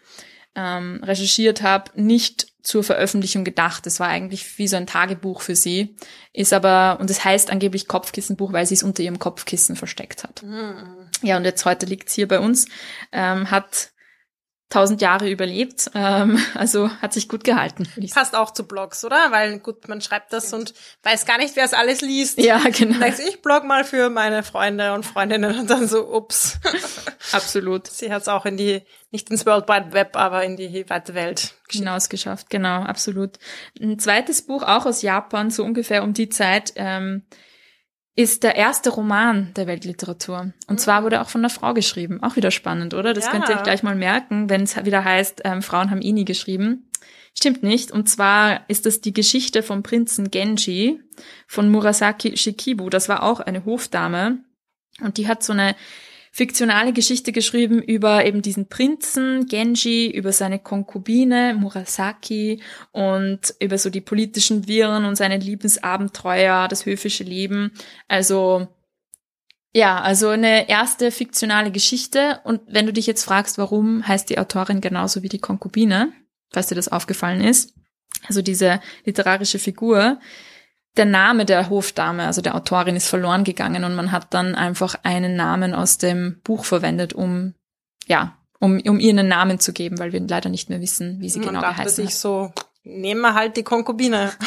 ähm, 0.55 1.01
recherchiert 1.03 1.61
habe, 1.61 1.91
nicht 1.95 2.47
zur 2.61 2.83
Veröffentlichung 2.83 3.45
gedacht. 3.45 3.85
Das 3.85 3.99
war 3.99 4.09
eigentlich 4.09 4.57
wie 4.57 4.67
so 4.67 4.75
ein 4.75 4.87
Tagebuch 4.87 5.41
für 5.41 5.55
sie. 5.55 5.95
Ist 6.33 6.53
aber, 6.53 6.99
und 6.99 7.09
es 7.09 7.23
heißt 7.23 7.51
angeblich 7.51 7.87
Kopfkissenbuch, 7.87 8.51
weil 8.51 8.65
sie 8.65 8.73
es 8.73 8.83
unter 8.83 9.01
ihrem 9.01 9.19
Kopfkissen 9.19 9.75
versteckt 9.75 10.23
hat. 10.23 10.43
Mhm. 10.43 11.09
Ja, 11.21 11.37
und 11.37 11.45
jetzt 11.45 11.65
heute 11.65 11.85
liegt 11.85 12.09
es 12.09 12.15
hier 12.15 12.27
bei 12.27 12.39
uns. 12.39 12.67
Ähm, 13.11 13.49
hat 13.49 13.91
tausend 14.69 15.01
Jahre 15.01 15.29
überlebt. 15.29 15.89
Ähm, 15.95 16.39
also 16.53 16.89
hat 17.01 17.13
sich 17.13 17.27
gut 17.27 17.43
gehalten. 17.43 17.87
Passt 18.13 18.35
auch 18.35 18.51
zu 18.51 18.67
Blogs, 18.67 19.03
oder? 19.03 19.31
Weil 19.31 19.59
gut, 19.59 19.87
man 19.87 19.99
schreibt 20.01 20.31
das 20.31 20.53
und 20.53 20.73
weiß 21.03 21.25
gar 21.25 21.39
nicht, 21.39 21.55
wer 21.55 21.65
es 21.65 21.73
alles 21.73 22.01
liest. 22.01 22.39
Ja, 22.39 22.61
genau. 22.71 22.99
Sagst, 22.99 23.19
ich 23.19 23.41
blog 23.41 23.63
mal 23.63 23.83
für 23.83 24.09
meine 24.09 24.43
Freunde 24.43 24.93
und 24.93 25.05
Freundinnen 25.05 25.59
und 25.59 25.69
dann 25.69 25.87
so, 25.87 26.07
ups. 26.13 26.59
Absolut. 27.31 27.87
Sie 27.87 28.13
hat 28.13 28.21
es 28.21 28.27
auch 28.27 28.45
in 28.45 28.57
die, 28.57 28.83
nicht 29.11 29.29
ins 29.31 29.45
World 29.45 29.67
Wide 29.67 29.91
Web, 29.93 30.15
aber 30.15 30.43
in 30.43 30.55
die 30.55 30.89
weite 30.89 31.15
Welt 31.15 31.55
hinausgeschafft. 31.69 32.49
Genau, 32.49 32.81
absolut. 32.81 33.37
Ein 33.79 33.99
zweites 33.99 34.41
Buch, 34.41 34.63
auch 34.63 34.85
aus 34.85 35.01
Japan, 35.01 35.51
so 35.51 35.63
ungefähr 35.63 36.03
um 36.03 36.13
die 36.13 36.29
Zeit, 36.29 36.73
ähm, 36.75 37.23
ist 38.19 38.43
der 38.43 38.57
erste 38.57 38.89
Roman 38.89 39.53
der 39.55 39.65
Weltliteratur. 39.65 40.51
Und 40.67 40.81
zwar 40.81 41.05
wurde 41.05 41.21
auch 41.21 41.29
von 41.29 41.39
einer 41.39 41.49
Frau 41.49 41.73
geschrieben. 41.73 42.21
Auch 42.21 42.35
wieder 42.35 42.51
spannend, 42.51 42.93
oder? 42.93 43.13
Das 43.13 43.27
ja. 43.27 43.31
könnt 43.31 43.47
ihr 43.47 43.55
euch 43.55 43.63
gleich 43.63 43.81
mal 43.81 43.95
merken, 43.95 44.49
wenn 44.49 44.63
es 44.63 44.75
wieder 44.83 45.05
heißt, 45.05 45.43
ähm, 45.45 45.61
Frauen 45.61 45.89
haben 45.89 46.01
eh 46.01 46.11
nie 46.11 46.25
geschrieben. 46.25 46.89
Stimmt 47.33 47.63
nicht. 47.63 47.93
Und 47.93 48.09
zwar 48.09 48.69
ist 48.69 48.85
das 48.85 48.99
die 48.99 49.13
Geschichte 49.13 49.63
vom 49.63 49.83
Prinzen 49.83 50.31
Genji 50.31 50.99
von 51.47 51.71
Murasaki 51.71 52.35
Shikibu. 52.35 52.89
Das 52.89 53.07
war 53.07 53.23
auch 53.23 53.39
eine 53.39 53.63
Hofdame. 53.63 54.39
Und 54.99 55.15
die 55.15 55.29
hat 55.29 55.41
so 55.41 55.53
eine 55.53 55.77
fiktionale 56.31 56.93
Geschichte 56.93 57.31
geschrieben 57.31 57.81
über 57.81 58.25
eben 58.25 58.41
diesen 58.41 58.67
Prinzen 58.67 59.47
Genji, 59.47 60.09
über 60.11 60.31
seine 60.31 60.59
Konkubine 60.59 61.55
Murasaki 61.57 62.61
und 62.91 63.53
über 63.59 63.77
so 63.77 63.89
die 63.89 64.01
politischen 64.01 64.67
Viren 64.67 65.05
und 65.05 65.15
seine 65.15 65.37
Liebesabenteuer, 65.37 66.67
das 66.67 66.85
höfische 66.85 67.23
Leben. 67.23 67.71
Also 68.07 68.67
ja, 69.73 70.01
also 70.01 70.29
eine 70.29 70.67
erste 70.67 71.11
fiktionale 71.11 71.71
Geschichte. 71.71 72.39
Und 72.43 72.61
wenn 72.67 72.85
du 72.85 72.93
dich 72.93 73.05
jetzt 73.05 73.23
fragst, 73.23 73.57
warum 73.57 74.07
heißt 74.07 74.29
die 74.29 74.39
Autorin 74.39 74.81
genauso 74.81 75.21
wie 75.21 75.29
die 75.29 75.39
Konkubine, 75.39 76.11
falls 76.51 76.67
dir 76.67 76.75
das 76.75 76.87
aufgefallen 76.87 77.41
ist, 77.41 77.73
also 78.27 78.41
diese 78.41 78.81
literarische 79.05 79.59
Figur, 79.59 80.19
der 80.99 81.05
Name 81.05 81.45
der 81.45 81.69
Hofdame, 81.69 82.25
also 82.25 82.41
der 82.41 82.55
Autorin, 82.55 82.95
ist 82.95 83.07
verloren 83.07 83.43
gegangen 83.43 83.83
und 83.85 83.95
man 83.95 84.11
hat 84.11 84.33
dann 84.33 84.53
einfach 84.53 84.95
einen 85.03 85.35
Namen 85.35 85.73
aus 85.73 85.97
dem 85.97 86.41
Buch 86.43 86.65
verwendet, 86.65 87.13
um 87.13 87.55
ja, 88.05 88.37
um, 88.59 88.81
um 88.85 88.99
ihr 88.99 89.11
einen 89.11 89.29
Namen 89.29 89.59
zu 89.59 89.71
geben, 89.71 89.97
weil 89.99 90.11
wir 90.11 90.19
leider 90.19 90.49
nicht 90.49 90.69
mehr 90.69 90.81
wissen, 90.81 91.21
wie 91.21 91.29
sie 91.29 91.39
man 91.39 91.49
genau 91.49 91.61
dachte 91.61 91.83
geheißen 91.83 92.05
hat. 92.05 92.13
so, 92.13 92.51
nehmen 92.89 93.21
wir 93.21 93.33
halt 93.33 93.57
die 93.57 93.63
Konkubine. 93.63 94.31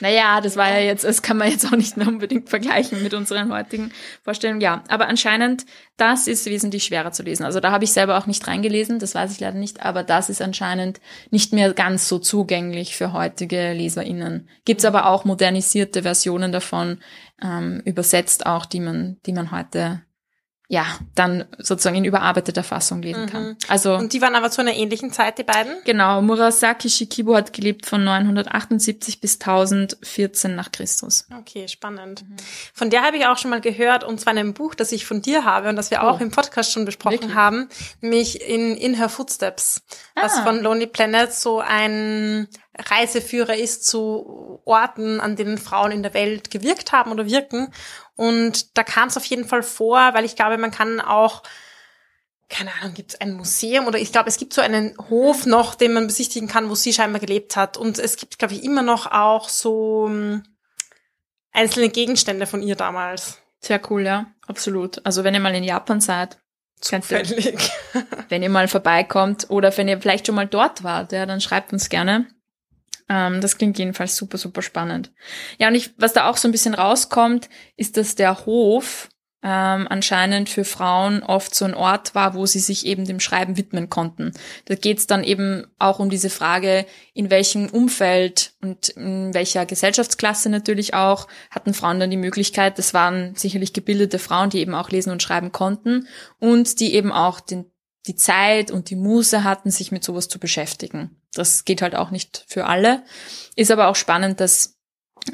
Naja, 0.00 0.40
das 0.40 0.56
war 0.56 0.70
ja 0.70 0.78
jetzt, 0.78 1.02
das 1.02 1.22
kann 1.22 1.38
man 1.38 1.50
jetzt 1.50 1.66
auch 1.66 1.76
nicht 1.76 1.96
mehr 1.96 2.06
unbedingt 2.06 2.48
vergleichen 2.48 3.02
mit 3.02 3.14
unseren 3.14 3.52
heutigen 3.52 3.90
Vorstellungen. 4.22 4.60
Ja, 4.60 4.84
aber 4.86 5.08
anscheinend, 5.08 5.66
das 5.96 6.28
ist 6.28 6.46
wesentlich 6.46 6.84
schwerer 6.84 7.10
zu 7.10 7.24
lesen. 7.24 7.44
Also 7.44 7.58
da 7.58 7.72
habe 7.72 7.82
ich 7.82 7.92
selber 7.92 8.16
auch 8.16 8.26
nicht 8.26 8.46
reingelesen, 8.46 9.00
das 9.00 9.16
weiß 9.16 9.32
ich 9.32 9.40
leider 9.40 9.58
nicht, 9.58 9.84
aber 9.84 10.04
das 10.04 10.30
ist 10.30 10.40
anscheinend 10.40 11.00
nicht 11.32 11.52
mehr 11.52 11.72
ganz 11.72 12.08
so 12.08 12.20
zugänglich 12.20 12.94
für 12.94 13.12
heutige 13.12 13.72
LeserInnen. 13.72 14.48
Gibt's 14.64 14.84
aber 14.84 15.06
auch 15.06 15.24
modernisierte 15.24 16.02
Versionen 16.02 16.52
davon, 16.52 17.00
ähm, 17.42 17.82
übersetzt 17.84 18.46
auch, 18.46 18.66
die 18.66 18.78
man, 18.78 19.16
die 19.26 19.32
man 19.32 19.50
heute 19.50 20.02
ja, 20.70 20.84
dann 21.14 21.46
sozusagen 21.56 21.96
in 21.96 22.04
überarbeiteter 22.04 22.62
Fassung 22.62 23.00
lesen 23.00 23.22
mhm. 23.22 23.26
kann. 23.26 23.56
Also 23.68 23.94
und 23.94 24.12
die 24.12 24.20
waren 24.20 24.34
aber 24.34 24.50
zu 24.50 24.60
einer 24.60 24.74
ähnlichen 24.74 25.10
Zeit, 25.12 25.38
die 25.38 25.42
beiden? 25.42 25.72
Genau, 25.86 26.20
Murasaki 26.20 26.90
Shikibu 26.90 27.34
hat 27.34 27.54
gelebt 27.54 27.86
von 27.86 28.04
978 28.04 29.18
bis 29.22 29.40
1014 29.40 30.54
nach 30.54 30.70
Christus. 30.70 31.26
Okay, 31.34 31.68
spannend. 31.68 32.22
Mhm. 32.28 32.36
Von 32.74 32.90
der 32.90 33.02
habe 33.02 33.16
ich 33.16 33.24
auch 33.24 33.38
schon 33.38 33.50
mal 33.50 33.62
gehört 33.62 34.04
und 34.04 34.20
zwar 34.20 34.34
in 34.34 34.40
einem 34.40 34.52
Buch, 34.52 34.74
das 34.74 34.92
ich 34.92 35.06
von 35.06 35.22
dir 35.22 35.46
habe 35.46 35.70
und 35.70 35.76
das 35.76 35.90
wir 35.90 36.00
oh. 36.02 36.06
auch 36.06 36.20
im 36.20 36.30
Podcast 36.30 36.70
schon 36.70 36.84
besprochen 36.84 37.20
Wirklich? 37.20 37.34
haben, 37.34 37.70
nämlich 38.02 38.42
in 38.42 38.76
In 38.76 38.92
Her 38.92 39.08
Footsteps, 39.08 39.80
ah. 40.14 40.24
was 40.24 40.38
von 40.40 40.60
Lonely 40.60 40.86
Planet 40.86 41.32
so 41.32 41.60
ein 41.60 42.46
Reiseführer 42.78 43.56
ist 43.56 43.86
zu 43.86 44.60
Orten, 44.64 45.20
an 45.20 45.34
denen 45.34 45.58
Frauen 45.58 45.92
in 45.92 46.02
der 46.02 46.14
Welt 46.14 46.50
gewirkt 46.50 46.92
haben 46.92 47.10
oder 47.10 47.26
wirken. 47.26 47.72
Und 48.18 48.76
da 48.76 48.82
kam 48.82 49.06
es 49.06 49.16
auf 49.16 49.24
jeden 49.26 49.44
Fall 49.44 49.62
vor, 49.62 50.12
weil 50.12 50.24
ich 50.24 50.34
glaube, 50.34 50.58
man 50.58 50.72
kann 50.72 51.00
auch, 51.00 51.44
keine 52.48 52.72
Ahnung, 52.74 52.92
gibt 52.92 53.14
es 53.14 53.20
ein 53.20 53.32
Museum 53.32 53.86
oder 53.86 54.00
ich 54.00 54.10
glaube, 54.10 54.28
es 54.28 54.38
gibt 54.38 54.52
so 54.52 54.60
einen 54.60 54.92
Hof 55.08 55.46
noch, 55.46 55.76
den 55.76 55.92
man 55.92 56.08
besichtigen 56.08 56.48
kann, 56.48 56.68
wo 56.68 56.74
sie 56.74 56.92
scheinbar 56.92 57.20
gelebt 57.20 57.54
hat. 57.54 57.76
Und 57.76 57.96
es 58.00 58.16
gibt, 58.16 58.40
glaube 58.40 58.54
ich, 58.54 58.64
immer 58.64 58.82
noch 58.82 59.06
auch 59.06 59.48
so 59.48 60.06
hm, 60.08 60.42
einzelne 61.52 61.90
Gegenstände 61.90 62.48
von 62.48 62.60
ihr 62.60 62.74
damals. 62.74 63.38
Sehr 63.60 63.80
cool, 63.88 64.02
ja, 64.02 64.26
absolut. 64.48 65.00
Also 65.06 65.22
wenn 65.22 65.34
ihr 65.34 65.40
mal 65.40 65.54
in 65.54 65.62
Japan 65.62 66.00
seid, 66.00 66.38
Zufällig. 66.80 67.46
Ihr, 67.46 67.58
wenn 68.28 68.42
ihr 68.42 68.50
mal 68.50 68.66
vorbeikommt 68.66 69.48
oder 69.48 69.76
wenn 69.76 69.86
ihr 69.86 70.00
vielleicht 70.00 70.26
schon 70.26 70.34
mal 70.34 70.48
dort 70.48 70.82
wart, 70.82 71.12
ja, 71.12 71.24
dann 71.24 71.40
schreibt 71.40 71.72
uns 71.72 71.88
gerne. 71.88 72.26
Ähm, 73.08 73.40
das 73.40 73.58
klingt 73.58 73.78
jedenfalls 73.78 74.16
super, 74.16 74.38
super 74.38 74.62
spannend. 74.62 75.12
Ja, 75.58 75.68
und 75.68 75.74
ich, 75.74 75.94
was 75.98 76.12
da 76.12 76.28
auch 76.28 76.36
so 76.36 76.48
ein 76.48 76.52
bisschen 76.52 76.74
rauskommt, 76.74 77.48
ist, 77.76 77.96
dass 77.96 78.14
der 78.14 78.46
Hof 78.46 79.08
ähm, 79.40 79.86
anscheinend 79.88 80.48
für 80.48 80.64
Frauen 80.64 81.22
oft 81.22 81.54
so 81.54 81.64
ein 81.64 81.74
Ort 81.74 82.14
war, 82.16 82.34
wo 82.34 82.44
sie 82.44 82.58
sich 82.58 82.84
eben 82.86 83.04
dem 83.04 83.20
Schreiben 83.20 83.56
widmen 83.56 83.88
konnten. 83.88 84.32
Da 84.64 84.74
geht's 84.74 85.06
dann 85.06 85.22
eben 85.22 85.66
auch 85.78 86.00
um 86.00 86.10
diese 86.10 86.28
Frage, 86.28 86.86
in 87.14 87.30
welchem 87.30 87.68
Umfeld 87.68 88.54
und 88.60 88.88
in 88.88 89.32
welcher 89.34 89.64
Gesellschaftsklasse 89.64 90.48
natürlich 90.48 90.94
auch 90.94 91.28
hatten 91.50 91.72
Frauen 91.72 92.00
dann 92.00 92.10
die 92.10 92.16
Möglichkeit, 92.16 92.78
das 92.78 92.94
waren 92.94 93.36
sicherlich 93.36 93.72
gebildete 93.72 94.18
Frauen, 94.18 94.50
die 94.50 94.58
eben 94.58 94.74
auch 94.74 94.90
lesen 94.90 95.12
und 95.12 95.22
schreiben 95.22 95.52
konnten 95.52 96.08
und 96.40 96.80
die 96.80 96.94
eben 96.94 97.12
auch 97.12 97.40
den 97.40 97.70
die 98.06 98.16
Zeit 98.16 98.70
und 98.70 98.88
die 98.88 98.96
Muße 98.96 99.44
hatten, 99.44 99.70
sich 99.70 99.92
mit 99.92 100.02
sowas 100.02 100.28
zu 100.28 100.38
beschäftigen. 100.38 101.17
Das 101.34 101.64
geht 101.64 101.82
halt 101.82 101.94
auch 101.94 102.10
nicht 102.10 102.44
für 102.48 102.66
alle. 102.66 103.02
Ist 103.56 103.70
aber 103.70 103.88
auch 103.88 103.96
spannend, 103.96 104.40
dass 104.40 104.76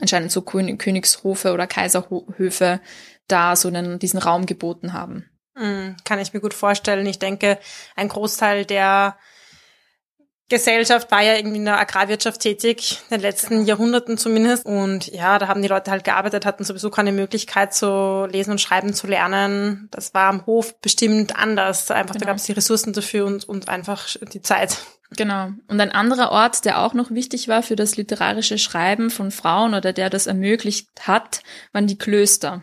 anscheinend 0.01 0.33
so 0.33 0.43
Königshofe 0.43 1.53
oder 1.53 1.67
Kaiserhöfe 1.67 2.81
da 3.29 3.57
so 3.57 3.69
einen, 3.69 3.99
diesen 3.99 4.19
Raum 4.19 4.47
geboten 4.47 4.93
haben. 4.93 5.31
Mm, 5.55 5.97
kann 6.05 6.19
ich 6.19 6.33
mir 6.33 6.41
gut 6.41 6.55
vorstellen. 6.55 7.07
Ich 7.07 7.19
denke, 7.19 7.59
ein 7.97 8.09
Großteil 8.09 8.65
der 8.65 9.17
Gesellschaft 10.51 11.11
war 11.11 11.23
ja 11.23 11.37
irgendwie 11.37 11.57
in 11.57 11.65
der 11.65 11.79
Agrarwirtschaft 11.79 12.41
tätig, 12.41 13.01
in 13.09 13.17
den 13.17 13.23
letzten 13.23 13.65
Jahrhunderten 13.65 14.19
zumindest. 14.19 14.67
Und 14.67 15.07
ja, 15.07 15.39
da 15.39 15.49
haben 15.49 15.63
die 15.63 15.69
Leute 15.69 15.91
halt 15.91 16.05
gearbeitet, 16.05 16.45
hatten 16.45 16.65
sowieso 16.65 16.91
keine 16.91 17.13
Möglichkeit 17.13 17.73
zu 17.73 18.27
lesen 18.31 18.51
und 18.51 18.61
schreiben 18.61 18.93
zu 18.93 19.07
lernen. 19.07 19.89
Das 19.91 20.13
war 20.13 20.29
am 20.29 20.45
Hof 20.45 20.79
bestimmt 20.81 21.37
anders. 21.37 21.91
Einfach, 21.91 22.15
genau. 22.15 22.25
da 22.25 22.27
gab 22.27 22.37
es 22.37 22.45
die 22.45 22.53
Ressourcen 22.53 22.93
dafür 22.93 23.25
und, 23.25 23.49
und 23.49 23.69
einfach 23.69 24.07
die 24.33 24.43
Zeit. 24.43 24.79
Genau. 25.17 25.51
Und 25.69 25.81
ein 25.81 25.93
anderer 25.93 26.31
Ort, 26.31 26.65
der 26.65 26.83
auch 26.83 26.93
noch 26.93 27.11
wichtig 27.11 27.49
war 27.49 27.63
für 27.63 27.77
das 27.77 27.97
literarische 27.97 28.59
Schreiben 28.59 29.11
von 29.11 29.31
Frauen 29.31 29.75
oder 29.75 29.93
der 29.93 30.11
das 30.11 30.27
ermöglicht 30.27 30.89
hat, 31.01 31.43
waren 31.73 31.87
die 31.87 31.99
Klöster. 31.99 32.63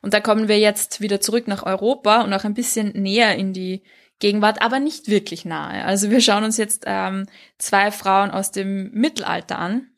Und 0.00 0.14
da 0.14 0.20
kommen 0.20 0.48
wir 0.48 0.58
jetzt 0.58 1.00
wieder 1.00 1.20
zurück 1.20 1.48
nach 1.48 1.62
Europa 1.62 2.22
und 2.22 2.32
auch 2.32 2.44
ein 2.44 2.54
bisschen 2.54 2.88
näher 2.88 3.36
in 3.36 3.52
die 3.52 3.82
Gegenwart, 4.22 4.62
aber 4.62 4.78
nicht 4.78 5.08
wirklich 5.08 5.44
nahe. 5.44 5.84
Also 5.84 6.10
wir 6.10 6.20
schauen 6.20 6.44
uns 6.44 6.56
jetzt 6.56 6.84
ähm, 6.86 7.26
zwei 7.58 7.90
Frauen 7.90 8.30
aus 8.30 8.52
dem 8.52 8.92
Mittelalter 8.92 9.58
an. 9.58 9.88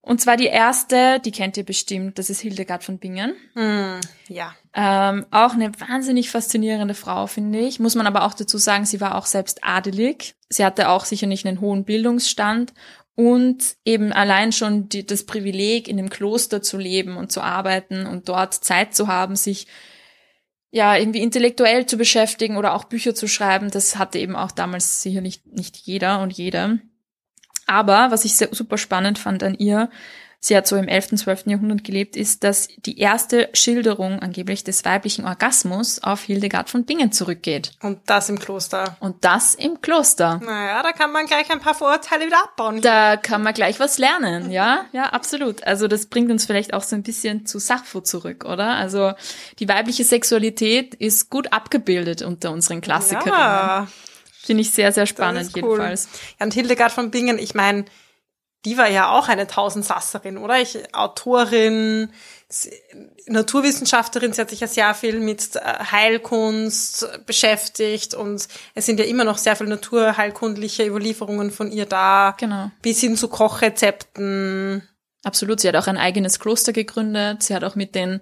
Und 0.00 0.22
zwar 0.22 0.38
die 0.38 0.46
erste, 0.46 1.20
die 1.20 1.32
kennt 1.32 1.58
ihr 1.58 1.64
bestimmt, 1.64 2.18
das 2.18 2.30
ist 2.30 2.40
Hildegard 2.40 2.82
von 2.82 2.98
Bingen. 2.98 3.34
Mm, 3.54 4.00
ja. 4.28 4.54
Ähm, 4.72 5.26
auch 5.30 5.52
eine 5.52 5.70
wahnsinnig 5.78 6.30
faszinierende 6.30 6.94
Frau, 6.94 7.26
finde 7.26 7.58
ich. 7.58 7.78
Muss 7.78 7.94
man 7.94 8.06
aber 8.06 8.24
auch 8.24 8.32
dazu 8.32 8.56
sagen, 8.56 8.86
sie 8.86 9.02
war 9.02 9.16
auch 9.16 9.26
selbst 9.26 9.62
adelig. 9.62 10.34
Sie 10.48 10.64
hatte 10.64 10.88
auch 10.88 11.04
sicher 11.04 11.26
nicht 11.26 11.46
einen 11.46 11.60
hohen 11.60 11.84
Bildungsstand 11.84 12.72
und 13.14 13.76
eben 13.84 14.14
allein 14.14 14.52
schon 14.52 14.88
die, 14.88 15.04
das 15.04 15.26
Privileg, 15.26 15.86
in 15.88 15.98
dem 15.98 16.08
Kloster 16.08 16.62
zu 16.62 16.78
leben 16.78 17.18
und 17.18 17.30
zu 17.30 17.42
arbeiten 17.42 18.06
und 18.06 18.30
dort 18.30 18.54
Zeit 18.54 18.94
zu 18.94 19.08
haben, 19.08 19.36
sich 19.36 19.66
ja, 20.70 20.96
irgendwie 20.96 21.22
intellektuell 21.22 21.86
zu 21.86 21.96
beschäftigen 21.96 22.56
oder 22.56 22.74
auch 22.74 22.84
Bücher 22.84 23.14
zu 23.14 23.26
schreiben, 23.26 23.70
das 23.70 23.96
hatte 23.96 24.18
eben 24.18 24.36
auch 24.36 24.52
damals 24.52 25.02
sicherlich 25.02 25.42
nicht 25.46 25.76
jeder 25.76 26.20
und 26.20 26.32
jede. 26.32 26.80
Aber 27.66 28.10
was 28.10 28.24
ich 28.24 28.36
sehr, 28.36 28.48
super 28.52 28.78
spannend 28.78 29.18
fand 29.18 29.42
an 29.42 29.54
ihr, 29.54 29.90
sie 30.40 30.56
hat 30.56 30.66
so 30.66 30.76
im 30.76 30.88
11., 30.88 31.16
12. 31.16 31.46
Jahrhundert 31.46 31.84
gelebt, 31.84 32.16
ist, 32.16 32.44
dass 32.44 32.68
die 32.78 32.98
erste 32.98 33.48
Schilderung 33.52 34.20
angeblich 34.20 34.64
des 34.64 34.84
weiblichen 34.84 35.26
Orgasmus 35.26 36.02
auf 36.02 36.22
Hildegard 36.22 36.70
von 36.70 36.84
Bingen 36.84 37.12
zurückgeht. 37.12 37.72
Und 37.82 38.00
das 38.06 38.28
im 38.28 38.38
Kloster. 38.38 38.96
Und 39.00 39.24
das 39.24 39.54
im 39.54 39.80
Kloster. 39.80 40.40
Naja, 40.44 40.82
da 40.82 40.92
kann 40.92 41.12
man 41.12 41.26
gleich 41.26 41.50
ein 41.50 41.60
paar 41.60 41.74
Vorurteile 41.74 42.26
wieder 42.26 42.42
abbauen. 42.42 42.80
Da 42.80 43.16
kann 43.16 43.42
man 43.42 43.54
gleich 43.54 43.80
was 43.80 43.98
lernen, 43.98 44.50
ja, 44.50 44.84
ja, 44.92 45.04
absolut. 45.04 45.64
Also 45.64 45.88
das 45.88 46.06
bringt 46.06 46.30
uns 46.30 46.46
vielleicht 46.46 46.74
auch 46.74 46.82
so 46.82 46.94
ein 46.94 47.02
bisschen 47.02 47.46
zu 47.46 47.58
Sappho 47.58 48.00
zurück, 48.00 48.44
oder? 48.44 48.76
Also 48.76 49.12
die 49.58 49.68
weibliche 49.68 50.04
Sexualität 50.04 50.94
ist 50.94 51.30
gut 51.30 51.52
abgebildet 51.52 52.22
unter 52.22 52.52
unseren 52.52 52.80
Klassikern. 52.80 53.28
Ja. 53.28 53.88
Finde 54.48 54.62
ich 54.62 54.70
sehr, 54.70 54.92
sehr 54.92 55.06
spannend 55.06 55.50
cool. 55.56 55.62
jedenfalls. 55.62 56.08
Ja, 56.38 56.46
und 56.46 56.54
Hildegard 56.54 56.92
von 56.92 57.10
Bingen, 57.10 57.38
ich 57.38 57.54
meine, 57.54 57.84
die 58.64 58.76
war 58.76 58.88
ja 58.88 59.10
auch 59.10 59.28
eine 59.28 59.46
Tausendsasserin, 59.46 60.36
oder? 60.36 60.60
Ich, 60.60 60.94
Autorin, 60.94 62.10
Naturwissenschaftlerin, 63.26 64.32
sie 64.32 64.40
hat 64.40 64.50
sich 64.50 64.60
ja 64.60 64.66
sehr 64.66 64.94
viel 64.94 65.20
mit 65.20 65.56
äh, 65.56 65.60
Heilkunst 65.60 67.26
beschäftigt 67.26 68.14
und 68.14 68.48
es 68.74 68.86
sind 68.86 68.98
ja 68.98 69.06
immer 69.06 69.24
noch 69.24 69.38
sehr 69.38 69.54
viele 69.54 69.70
naturheilkundliche 69.70 70.86
Überlieferungen 70.86 71.50
von 71.50 71.70
ihr 71.70 71.86
da. 71.86 72.34
Genau. 72.38 72.70
Bis 72.82 73.00
hin 73.00 73.16
zu 73.16 73.28
Kochrezepten. 73.28 74.88
Absolut. 75.24 75.60
Sie 75.60 75.68
hat 75.68 75.76
auch 75.76 75.86
ein 75.86 75.98
eigenes 75.98 76.40
Kloster 76.40 76.72
gegründet. 76.72 77.42
Sie 77.42 77.54
hat 77.54 77.64
auch 77.64 77.74
mit 77.74 77.94
den 77.94 78.20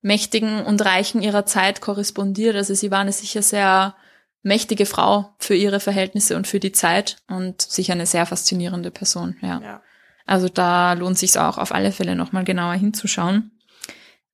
Mächtigen 0.00 0.64
und 0.64 0.84
Reichen 0.84 1.22
ihrer 1.22 1.46
Zeit 1.46 1.80
korrespondiert. 1.80 2.56
Also 2.56 2.74
sie 2.74 2.90
war 2.90 2.98
eine 2.98 3.12
sicher 3.12 3.42
sehr 3.42 3.94
mächtige 4.42 4.86
Frau 4.86 5.34
für 5.38 5.54
ihre 5.54 5.80
Verhältnisse 5.80 6.36
und 6.36 6.46
für 6.46 6.60
die 6.60 6.72
Zeit 6.72 7.18
und 7.28 7.62
sicher 7.62 7.92
eine 7.92 8.06
sehr 8.06 8.26
faszinierende 8.26 8.90
Person, 8.90 9.36
ja. 9.40 9.60
ja. 9.60 9.82
Also 10.26 10.48
da 10.48 10.92
lohnt 10.92 11.18
sich 11.18 11.38
auch 11.38 11.58
auf 11.58 11.72
alle 11.72 11.92
Fälle 11.92 12.14
nochmal 12.14 12.44
genauer 12.44 12.74
hinzuschauen. 12.74 13.58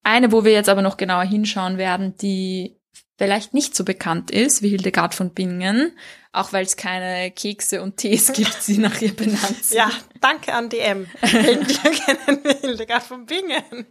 Eine, 0.03 0.33
wo 0.33 0.45
wir 0.45 0.53
jetzt 0.53 0.69
aber 0.69 0.83
noch 0.83 0.97
genauer 0.97 1.25
hinschauen 1.25 1.79
werden, 1.79 2.17
die 2.17 2.79
vielleicht 3.19 3.53
nicht 3.53 3.75
so 3.75 3.85
bekannt 3.85 4.31
ist 4.31 4.63
wie 4.63 4.69
Hildegard 4.69 5.15
von 5.15 5.35
Bingen, 5.35 5.93
auch 6.33 6.53
weil 6.53 6.65
es 6.65 6.77
keine 6.77 7.31
Kekse 7.31 7.83
und 7.83 7.97
Tees 7.97 8.33
gibt, 8.33 8.67
die 8.69 8.79
nach 8.79 9.01
ihr 9.01 9.15
benannt 9.15 9.65
sind. 9.65 9.79
Ja, 9.79 9.91
danke 10.21 10.55
an 10.55 10.69
DM. 10.69 11.07
Wir 11.21 11.59
kennen 11.65 12.59
Hildegard 12.61 13.03
von 13.03 13.27
Bingen. 13.27 13.87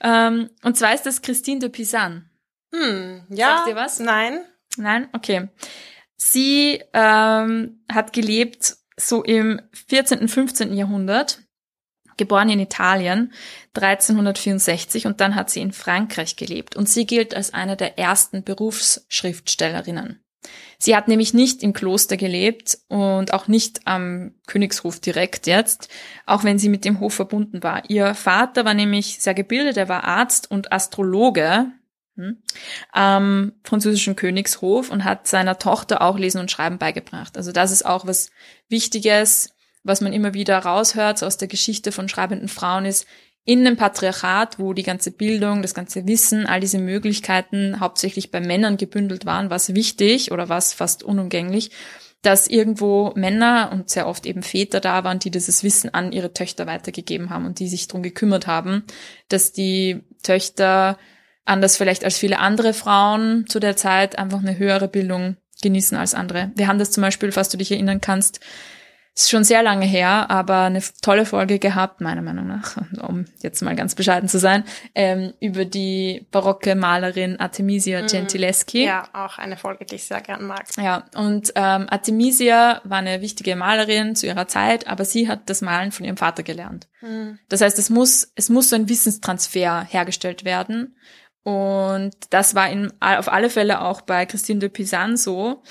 ähm, 0.00 0.50
und 0.62 0.76
zwar 0.76 0.94
ist 0.94 1.06
das 1.06 1.22
Christine 1.22 1.60
de 1.60 1.68
Pisan. 1.68 2.28
Hm, 2.74 3.24
ja. 3.28 3.58
Sagt 3.58 3.68
ihr 3.68 3.76
was? 3.76 4.00
Nein. 4.00 4.40
Nein? 4.76 5.08
Okay. 5.12 5.48
Sie 6.16 6.82
ähm, 6.92 7.80
hat 7.92 8.12
gelebt 8.12 8.76
so 8.96 9.22
im 9.22 9.60
14., 9.88 10.28
15. 10.28 10.74
Jahrhundert, 10.74 11.40
geboren 12.16 12.48
in 12.50 12.60
Italien, 12.60 13.32
1364 13.74 15.06
und 15.06 15.20
dann 15.20 15.34
hat 15.34 15.50
sie 15.50 15.60
in 15.60 15.72
Frankreich 15.72 16.36
gelebt 16.36 16.76
und 16.76 16.88
sie 16.88 17.06
gilt 17.06 17.34
als 17.34 17.54
eine 17.54 17.76
der 17.76 17.98
ersten 17.98 18.44
Berufsschriftstellerinnen. 18.44 20.22
Sie 20.78 20.96
hat 20.96 21.06
nämlich 21.06 21.32
nicht 21.32 21.62
im 21.62 21.72
Kloster 21.72 22.16
gelebt 22.16 22.78
und 22.88 23.32
auch 23.32 23.46
nicht 23.46 23.86
am 23.86 24.34
Königshof 24.46 24.98
direkt 24.98 25.46
jetzt, 25.46 25.88
auch 26.26 26.42
wenn 26.42 26.58
sie 26.58 26.68
mit 26.68 26.84
dem 26.84 26.98
Hof 26.98 27.14
verbunden 27.14 27.62
war. 27.62 27.88
Ihr 27.88 28.14
Vater 28.14 28.64
war 28.64 28.74
nämlich 28.74 29.20
sehr 29.20 29.34
gebildet, 29.34 29.76
er 29.76 29.88
war 29.88 30.04
Arzt 30.04 30.50
und 30.50 30.72
Astrologe, 30.72 31.70
hm, 32.16 32.42
am 32.92 33.52
französischen 33.64 34.16
Königshof 34.16 34.90
und 34.90 35.04
hat 35.04 35.26
seiner 35.26 35.58
Tochter 35.58 36.02
auch 36.02 36.18
Lesen 36.18 36.40
und 36.40 36.50
Schreiben 36.50 36.78
beigebracht. 36.78 37.36
Also 37.36 37.52
das 37.52 37.70
ist 37.70 37.86
auch 37.86 38.06
was 38.06 38.30
Wichtiges, 38.68 39.54
was 39.82 40.00
man 40.00 40.12
immer 40.12 40.34
wieder 40.34 40.58
raushört 40.58 41.22
aus 41.24 41.38
der 41.38 41.48
Geschichte 41.48 41.92
von 41.92 42.08
schreibenden 42.08 42.48
Frauen 42.48 42.84
ist, 42.84 43.06
in 43.44 43.66
einem 43.66 43.76
Patriarchat, 43.76 44.58
wo 44.58 44.72
die 44.72 44.84
ganze 44.84 45.10
Bildung, 45.10 45.62
das 45.62 45.74
ganze 45.74 46.06
Wissen, 46.06 46.46
all 46.46 46.60
diese 46.60 46.78
Möglichkeiten 46.78 47.80
hauptsächlich 47.80 48.30
bei 48.30 48.40
Männern 48.40 48.76
gebündelt 48.76 49.26
waren, 49.26 49.50
war 49.50 49.56
es 49.56 49.74
wichtig 49.74 50.30
oder 50.30 50.48
war 50.48 50.58
es 50.58 50.72
fast 50.72 51.02
unumgänglich, 51.02 51.72
dass 52.22 52.46
irgendwo 52.46 53.12
Männer 53.16 53.70
und 53.72 53.90
sehr 53.90 54.06
oft 54.06 54.26
eben 54.26 54.44
Väter 54.44 54.78
da 54.78 55.02
waren, 55.02 55.18
die 55.18 55.32
dieses 55.32 55.64
Wissen 55.64 55.92
an 55.92 56.12
ihre 56.12 56.32
Töchter 56.32 56.68
weitergegeben 56.68 57.30
haben 57.30 57.46
und 57.46 57.58
die 57.58 57.68
sich 57.68 57.88
drum 57.88 58.04
gekümmert 58.04 58.46
haben, 58.46 58.84
dass 59.28 59.52
die 59.52 60.04
Töchter 60.22 60.96
anders 61.44 61.76
vielleicht 61.76 62.04
als 62.04 62.18
viele 62.18 62.38
andere 62.38 62.72
Frauen 62.74 63.46
zu 63.48 63.60
der 63.60 63.76
Zeit 63.76 64.18
einfach 64.18 64.40
eine 64.40 64.58
höhere 64.58 64.88
Bildung 64.88 65.36
genießen 65.62 65.96
als 65.96 66.14
andere. 66.14 66.52
Wir 66.54 66.68
haben 66.68 66.78
das 66.78 66.90
zum 66.90 67.02
Beispiel, 67.02 67.32
falls 67.32 67.48
du 67.48 67.56
dich 67.56 67.70
erinnern 67.72 68.00
kannst, 68.00 68.40
ist 69.14 69.30
schon 69.30 69.44
sehr 69.44 69.62
lange 69.62 69.84
her, 69.84 70.30
aber 70.30 70.62
eine 70.62 70.82
tolle 71.02 71.26
Folge 71.26 71.58
gehabt, 71.58 72.00
meiner 72.00 72.22
Meinung 72.22 72.46
nach, 72.46 72.76
um 73.06 73.26
jetzt 73.40 73.60
mal 73.62 73.76
ganz 73.76 73.94
bescheiden 73.94 74.28
zu 74.28 74.38
sein, 74.38 74.64
ähm, 74.94 75.34
über 75.38 75.66
die 75.66 76.26
barocke 76.30 76.74
Malerin 76.74 77.38
Artemisia 77.38 78.02
mhm. 78.02 78.06
Gentileschi. 78.06 78.84
Ja, 78.84 79.08
auch 79.12 79.36
eine 79.36 79.58
Folge, 79.58 79.84
die 79.84 79.96
ich 79.96 80.04
sehr 80.04 80.22
gern 80.22 80.46
mag. 80.46 80.64
Ja, 80.78 81.04
und 81.14 81.52
ähm, 81.56 81.86
Artemisia 81.90 82.80
war 82.84 82.98
eine 82.98 83.20
wichtige 83.20 83.54
Malerin 83.54 84.16
zu 84.16 84.26
ihrer 84.26 84.48
Zeit, 84.48 84.86
aber 84.86 85.04
sie 85.04 85.28
hat 85.28 85.50
das 85.50 85.60
Malen 85.60 85.92
von 85.92 86.06
ihrem 86.06 86.16
Vater 86.16 86.42
gelernt. 86.42 86.88
Mhm. 87.02 87.38
Das 87.50 87.60
heißt, 87.60 87.78
es 87.78 87.90
muss, 87.90 88.32
es 88.34 88.48
muss 88.48 88.70
so 88.70 88.76
ein 88.76 88.88
Wissenstransfer 88.88 89.84
hergestellt 89.84 90.46
werden. 90.46 90.96
Und 91.44 92.12
das 92.30 92.54
war 92.54 92.70
in, 92.70 92.92
auf 93.00 93.32
alle 93.32 93.50
Fälle 93.50 93.80
auch 93.80 94.02
bei 94.02 94.26
Christine 94.26 94.60
de 94.60 94.68
Pisan 94.68 95.16
so. 95.16 95.62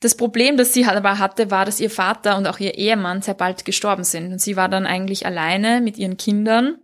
Das 0.00 0.16
Problem, 0.16 0.56
das 0.56 0.72
sie 0.72 0.86
aber 0.86 1.18
hatte, 1.18 1.50
war, 1.50 1.66
dass 1.66 1.78
ihr 1.78 1.90
Vater 1.90 2.36
und 2.36 2.46
auch 2.46 2.58
ihr 2.58 2.74
Ehemann 2.74 3.22
sehr 3.22 3.34
bald 3.34 3.64
gestorben 3.64 4.04
sind. 4.04 4.32
Und 4.32 4.40
sie 4.40 4.56
war 4.56 4.68
dann 4.68 4.86
eigentlich 4.86 5.26
alleine 5.26 5.80
mit 5.80 5.98
ihren 5.98 6.16
Kindern 6.16 6.78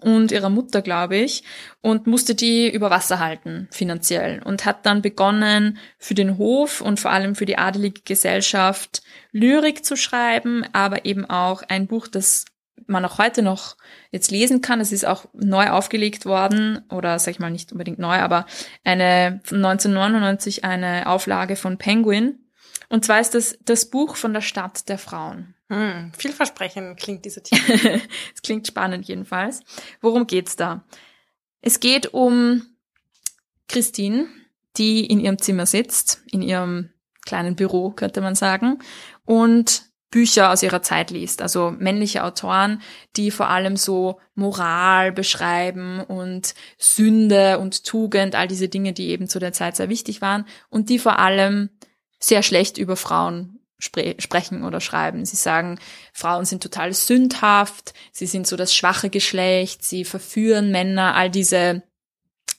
und 0.00 0.32
ihrer 0.32 0.50
Mutter, 0.50 0.82
glaube 0.82 1.16
ich, 1.16 1.44
und 1.80 2.08
musste 2.08 2.34
die 2.34 2.68
über 2.68 2.90
Wasser 2.90 3.20
halten, 3.20 3.68
finanziell. 3.70 4.42
Und 4.42 4.64
hat 4.64 4.84
dann 4.84 5.02
begonnen, 5.02 5.78
für 5.98 6.14
den 6.14 6.36
Hof 6.38 6.80
und 6.80 6.98
vor 6.98 7.12
allem 7.12 7.36
für 7.36 7.46
die 7.46 7.58
adelige 7.58 8.02
Gesellschaft 8.02 9.02
Lyrik 9.30 9.84
zu 9.84 9.96
schreiben, 9.96 10.64
aber 10.72 11.04
eben 11.04 11.24
auch 11.24 11.62
ein 11.68 11.86
Buch, 11.86 12.08
das 12.08 12.44
man 12.86 13.04
auch 13.04 13.18
heute 13.18 13.42
noch 13.42 13.76
jetzt 14.10 14.30
lesen 14.30 14.60
kann. 14.60 14.80
Es 14.80 14.92
ist 14.92 15.06
auch 15.06 15.26
neu 15.32 15.70
aufgelegt 15.70 16.26
worden 16.26 16.84
oder 16.90 17.18
sag 17.18 17.32
ich 17.32 17.38
mal 17.38 17.50
nicht 17.50 17.72
unbedingt 17.72 17.98
neu, 17.98 18.16
aber 18.16 18.46
eine 18.84 19.40
1999 19.50 20.64
eine 20.64 21.08
Auflage 21.08 21.56
von 21.56 21.78
Penguin. 21.78 22.38
Und 22.88 23.04
zwar 23.04 23.20
ist 23.20 23.34
das 23.34 23.58
das 23.64 23.90
Buch 23.90 24.16
von 24.16 24.32
der 24.32 24.42
Stadt 24.42 24.88
der 24.88 24.98
Frauen. 24.98 25.54
Hm, 25.68 26.12
vielversprechend 26.16 26.98
klingt 26.98 27.24
diese 27.24 27.42
Titel. 27.42 28.00
es 28.34 28.42
klingt 28.42 28.66
spannend 28.66 29.06
jedenfalls. 29.06 29.62
Worum 30.00 30.26
geht's 30.26 30.54
da? 30.54 30.84
Es 31.60 31.80
geht 31.80 32.14
um 32.14 32.62
Christine, 33.68 34.28
die 34.76 35.04
in 35.04 35.18
ihrem 35.18 35.38
Zimmer 35.38 35.66
sitzt, 35.66 36.22
in 36.30 36.42
ihrem 36.42 36.90
kleinen 37.24 37.56
Büro, 37.56 37.90
könnte 37.90 38.20
man 38.20 38.36
sagen, 38.36 38.78
und 39.24 39.85
Bücher 40.10 40.52
aus 40.52 40.62
ihrer 40.62 40.82
Zeit 40.82 41.10
liest, 41.10 41.42
also 41.42 41.74
männliche 41.76 42.22
Autoren, 42.24 42.80
die 43.16 43.30
vor 43.30 43.48
allem 43.48 43.76
so 43.76 44.20
Moral 44.34 45.12
beschreiben 45.12 46.00
und 46.00 46.54
Sünde 46.78 47.58
und 47.58 47.84
Tugend, 47.84 48.34
all 48.34 48.46
diese 48.46 48.68
Dinge, 48.68 48.92
die 48.92 49.08
eben 49.08 49.28
zu 49.28 49.38
der 49.38 49.52
Zeit 49.52 49.76
sehr 49.76 49.88
wichtig 49.88 50.20
waren 50.20 50.46
und 50.70 50.88
die 50.90 50.98
vor 50.98 51.18
allem 51.18 51.70
sehr 52.20 52.42
schlecht 52.42 52.78
über 52.78 52.96
Frauen 52.96 53.60
spre 53.78 54.14
sprechen 54.18 54.64
oder 54.64 54.80
schreiben. 54.80 55.24
Sie 55.24 55.36
sagen, 55.36 55.78
Frauen 56.12 56.44
sind 56.44 56.62
total 56.62 56.94
sündhaft, 56.94 57.92
sie 58.12 58.26
sind 58.26 58.46
so 58.46 58.56
das 58.56 58.74
schwache 58.74 59.10
Geschlecht, 59.10 59.84
sie 59.84 60.04
verführen 60.04 60.70
Männer, 60.70 61.14
all 61.14 61.30
diese 61.30 61.82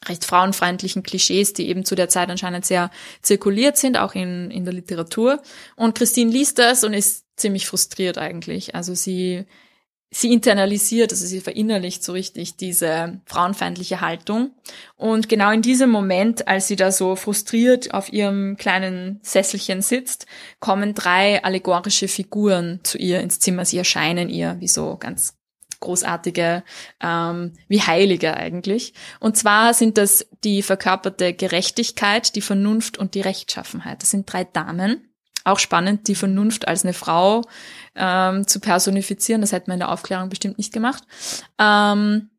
recht 0.06 0.26
frauenfeindlichen 0.26 1.04
Klischees, 1.04 1.54
die 1.54 1.70
eben 1.70 1.86
zu 1.86 1.96
der 1.96 2.10
Zeit 2.10 2.30
anscheinend 2.30 2.66
sehr 2.66 2.92
zirkuliert 3.22 3.78
sind, 3.78 3.98
auch 3.98 4.14
in, 4.14 4.52
in 4.52 4.64
der 4.64 4.74
Literatur. 4.74 5.42
Und 5.76 5.96
Christine 5.96 6.32
liest 6.32 6.60
das 6.60 6.84
und 6.84 6.94
ist 6.94 7.27
ziemlich 7.38 7.68
frustriert 7.68 8.18
eigentlich. 8.18 8.76
Also 8.76 8.94
sie, 8.96 9.46
sie 10.12 10.34
internalisiert, 10.34 11.12
also 11.12 11.26
sie 11.26 11.40
verinnerlicht 11.40 12.04
so 12.04 12.12
richtig 12.12 12.58
diese 12.58 13.22
frauenfeindliche 13.26 14.02
Haltung. 14.02 14.52
Und 14.96 15.30
genau 15.30 15.52
in 15.52 15.62
diesem 15.62 15.90
Moment, 15.90 16.48
als 16.48 16.68
sie 16.68 16.76
da 16.76 16.92
so 16.92 17.16
frustriert 17.16 17.94
auf 17.94 18.12
ihrem 18.12 18.58
kleinen 18.58 19.20
Sesselchen 19.22 19.82
sitzt, 19.82 20.26
kommen 20.60 20.94
drei 20.94 21.44
allegorische 21.44 22.08
Figuren 22.08 22.82
zu 22.84 22.98
ihr 22.98 23.22
ins 23.22 23.40
Zimmer. 23.40 23.64
Sie 23.64 23.78
erscheinen 23.78 24.30
ihr 24.30 24.58
wie 24.60 24.68
so 24.68 24.98
ganz 24.98 25.36
großartige, 25.80 26.64
ähm, 27.02 27.54
wie 27.68 27.82
Heilige 27.82 28.36
eigentlich. 28.36 28.94
Und 29.20 29.38
zwar 29.38 29.76
sind 29.76 30.00
das 30.00 30.28
die 30.44 30.64
verkörperte 30.64 31.34
Gerechtigkeit, 31.34 32.36
die 32.36 32.42
Vernunft 32.42 32.98
und 32.98 33.14
die 33.14 33.22
Rechtschaffenheit. 33.22 34.02
Das 34.02 34.10
sind 34.10 34.32
drei 34.32 34.44
Damen 34.44 35.07
auch 35.48 35.60
spannend, 35.60 36.08
die 36.08 36.16
Vernunft 36.16 36.68
als 36.68 36.84
eine 36.84 36.94
Frau 36.94 37.44
ähm, 37.96 38.48
zu 38.48 38.60
personifizieren. 38.60 39.42
Das 39.42 39.52
hätte 39.52 39.70
man 39.70 39.76
in 39.76 39.82
der 39.82 39.92
Aufklärung 39.92 40.30
bestimmt 40.30 40.58
nicht 40.58 40.74
gemacht. 40.74 41.04
Ähm, 41.60 42.30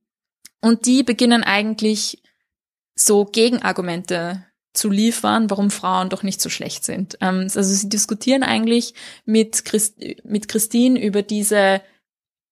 und 0.60 0.86
die 0.86 1.02
beginnen 1.02 1.44
eigentlich 1.44 2.22
so 2.94 3.24
Gegenargumente 3.24 4.44
zu 4.72 4.90
liefern, 4.90 5.50
warum 5.50 5.70
Frauen 5.70 6.08
doch 6.08 6.22
nicht 6.22 6.40
so 6.40 6.50
schlecht 6.50 6.84
sind. 6.84 7.18
Ähm, 7.20 7.42
also 7.42 7.62
sie 7.62 7.88
diskutieren 7.88 8.42
eigentlich 8.42 8.94
mit, 9.24 9.64
Christ 9.64 9.96
mit 10.24 10.48
Christine 10.48 11.00
über 11.00 11.22
diese 11.22 11.80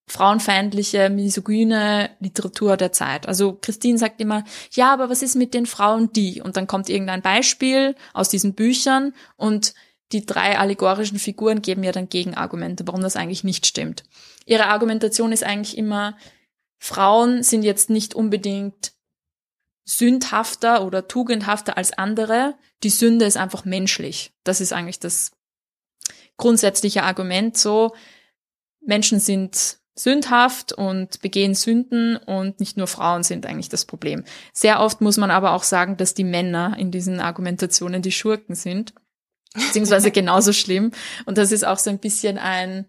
frauenfeindliche, 0.09 1.11
misogyne 1.11 2.11
Literatur 2.21 2.77
der 2.77 2.93
Zeit. 2.93 3.27
Also 3.27 3.55
Christine 3.61 3.99
sagt 3.99 4.21
immer, 4.21 4.45
ja, 4.71 4.93
aber 4.93 5.11
was 5.11 5.23
ist 5.23 5.35
mit 5.35 5.53
den 5.53 5.67
Frauen 5.67 6.13
die? 6.13 6.41
Und 6.41 6.57
dann 6.57 6.69
kommt 6.69 6.89
irgendein 6.89 7.23
Beispiel 7.23 7.97
aus 8.15 8.29
diesen 8.29 8.55
Büchern 8.55 9.15
und 9.37 9.75
die 10.13 10.25
drei 10.25 10.59
allegorischen 10.59 11.19
Figuren 11.19 11.63
geben 11.63 11.83
ja 11.83 11.93
dann 11.93 12.09
Gegenargumente, 12.09 12.87
warum 12.87 13.01
das 13.03 13.17
eigentlich 13.17 13.45
nicht 13.45 13.67
stimmt. 13.67 14.05
Ihre 14.45 14.67
Argumentation 14.67 15.33
ist 15.33 15.43
eigentlich 15.43 15.77
immer, 15.77 16.17
Frauen 16.79 17.43
sind 17.43 17.63
jetzt 17.63 17.91
nicht 17.91 18.15
unbedingt 18.15 18.93
sündhafter 19.85 20.85
oder 20.85 21.09
tugendhafter 21.09 21.77
als 21.77 21.97
andere. 21.97 22.55
Die 22.83 22.91
Sünde 22.91 23.25
ist 23.25 23.37
einfach 23.37 23.65
menschlich. 23.65 24.33
Das 24.45 24.61
ist 24.61 24.73
eigentlich 24.73 25.01
das 25.01 25.33
grundsätzliche 26.37 27.03
Argument 27.03 27.57
so. 27.57 27.95
Menschen 28.81 29.21
sind 29.21 29.79
sündhaft 29.95 30.73
und 30.73 31.23
begehen 31.23 31.55
Sünden 31.55 32.17
und 32.17 32.61
nicht 32.61 32.77
nur 32.77 32.87
Frauen 32.87 33.23
sind 33.23 33.47
eigentlich 33.47 33.71
das 33.71 33.87
Problem. 33.87 34.25
Sehr 34.53 34.81
oft 34.81 35.01
muss 35.01 35.17
man 35.17 35.31
aber 35.31 35.53
auch 35.53 35.63
sagen, 35.63 35.97
dass 35.97 36.15
die 36.15 36.25
Männer 36.25 36.77
in 36.79 36.91
diesen 36.91 37.19
Argumentationen 37.19 38.03
die 38.03 38.13
Schurken 38.13 38.55
sind, 38.55 38.93
beziehungsweise 39.57 40.11
genauso 40.11 40.53
schlimm. 40.53 40.93
Und 41.25 41.39
das 41.39 41.53
ist 41.53 41.67
auch 41.67 41.79
so 41.79 41.91
ein 41.91 41.99
bisschen 41.99 42.39
ein, 42.39 42.87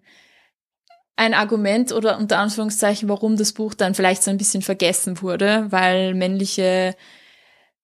ein 1.16 1.34
Argument 1.34 1.92
oder 1.92 2.18
unter 2.18 2.38
Anführungszeichen, 2.38 3.10
warum 3.10 3.38
das 3.38 3.54
Buch 3.54 3.74
dann 3.74 3.96
vielleicht 3.96 4.24
so 4.24 4.32
ein 4.32 4.38
bisschen 4.38 4.62
vergessen 4.62 5.22
wurde, 5.22 5.66
weil 5.70 6.14
männliche 6.14 6.96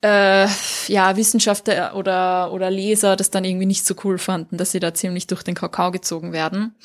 äh, 0.04 0.48
ja, 0.88 1.16
Wissenschaftler 1.16 1.96
oder, 1.96 2.52
oder 2.52 2.70
Leser 2.70 3.16
das 3.16 3.32
dann 3.32 3.46
irgendwie 3.46 3.66
nicht 3.66 3.86
so 3.86 3.96
cool 4.04 4.18
fanden, 4.18 4.58
dass 4.58 4.72
sie 4.72 4.80
da 4.80 4.94
ziemlich 4.94 5.28
durch 5.28 5.44
den 5.44 5.56
Kakao 5.56 5.92
gezogen 5.92 6.34
werden. 6.34 6.76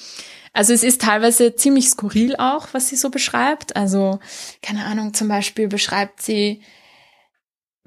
Also 0.53 0.73
es 0.73 0.83
ist 0.83 1.03
teilweise 1.03 1.55
ziemlich 1.55 1.89
skurril 1.91 2.37
auch, 2.37 2.69
was 2.73 2.89
sie 2.89 2.97
so 2.97 3.11
beschreibt. 3.11 3.77
Also, 3.77 4.21
keine 4.63 4.87
Ahnung, 4.87 5.15
zum 5.15 5.29
Beispiel 5.29 5.69
beschreibt 5.69 6.23
sie, 6.23 6.63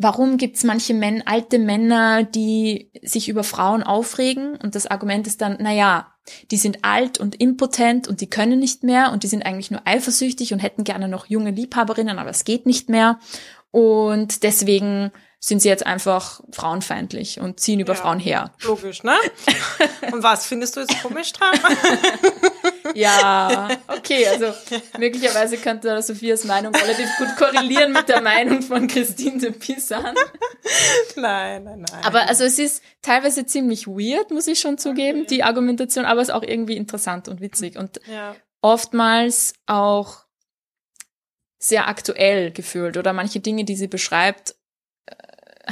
warum 0.01 0.37
gibt 0.37 0.57
es 0.57 0.63
manche 0.63 0.93
Männer, 0.93 1.23
alte 1.25 1.59
Männer, 1.59 2.23
die 2.23 2.91
sich 3.01 3.29
über 3.29 3.43
Frauen 3.43 3.83
aufregen? 3.83 4.55
Und 4.57 4.75
das 4.75 4.87
Argument 4.87 5.27
ist 5.27 5.41
dann, 5.41 5.57
na 5.59 5.73
ja, 5.73 6.13
die 6.51 6.57
sind 6.57 6.83
alt 6.83 7.19
und 7.19 7.35
impotent 7.39 8.07
und 8.07 8.21
die 8.21 8.29
können 8.29 8.59
nicht 8.59 8.83
mehr 8.83 9.11
und 9.11 9.23
die 9.23 9.27
sind 9.27 9.45
eigentlich 9.45 9.71
nur 9.71 9.81
eifersüchtig 9.85 10.53
und 10.53 10.59
hätten 10.59 10.83
gerne 10.83 11.07
noch 11.07 11.25
junge 11.25 11.51
Liebhaberinnen, 11.51 12.19
aber 12.19 12.29
es 12.29 12.43
geht 12.43 12.65
nicht 12.65 12.89
mehr. 12.89 13.19
Und 13.71 14.43
deswegen 14.43 15.11
sind 15.43 15.59
sie 15.59 15.69
jetzt 15.69 15.85
einfach 15.87 16.39
frauenfeindlich 16.51 17.39
und 17.39 17.59
ziehen 17.59 17.79
über 17.79 17.93
ja, 17.93 17.99
Frauen 17.99 18.19
her. 18.19 18.51
Logisch, 18.63 19.01
ne? 19.01 19.15
Und 20.11 20.21
was 20.21 20.45
findest 20.45 20.75
du 20.75 20.81
jetzt 20.81 21.01
komisch 21.01 21.33
dran? 21.33 21.57
ja, 22.93 23.69
okay, 23.87 24.27
also 24.27 24.53
möglicherweise 24.99 25.57
könnte 25.57 25.99
Sophias 26.03 26.43
Meinung 26.43 26.75
relativ 26.75 27.09
gut 27.17 27.35
korrelieren 27.37 27.91
mit 27.91 28.07
der 28.07 28.21
Meinung 28.21 28.61
von 28.61 28.87
Christine 28.87 29.39
de 29.39 29.51
Pisan. 29.51 30.13
Nein, 31.15 31.63
nein, 31.63 31.85
nein. 31.89 32.05
Aber 32.05 32.27
also 32.27 32.43
es 32.43 32.59
ist 32.59 32.83
teilweise 33.01 33.45
ziemlich 33.45 33.87
weird, 33.87 34.29
muss 34.29 34.45
ich 34.45 34.59
schon 34.59 34.77
zugeben, 34.77 35.21
okay. 35.21 35.27
die 35.29 35.43
Argumentation, 35.43 36.05
aber 36.05 36.21
es 36.21 36.29
ist 36.29 36.33
auch 36.35 36.43
irgendwie 36.43 36.77
interessant 36.77 37.27
und 37.27 37.41
witzig 37.41 37.77
und 37.77 37.99
ja. 38.05 38.35
oftmals 38.61 39.53
auch 39.65 40.25
sehr 41.57 41.87
aktuell 41.87 42.51
gefühlt 42.51 42.97
oder 42.97 43.11
manche 43.13 43.39
Dinge, 43.39 43.65
die 43.65 43.75
sie 43.75 43.87
beschreibt, 43.87 44.55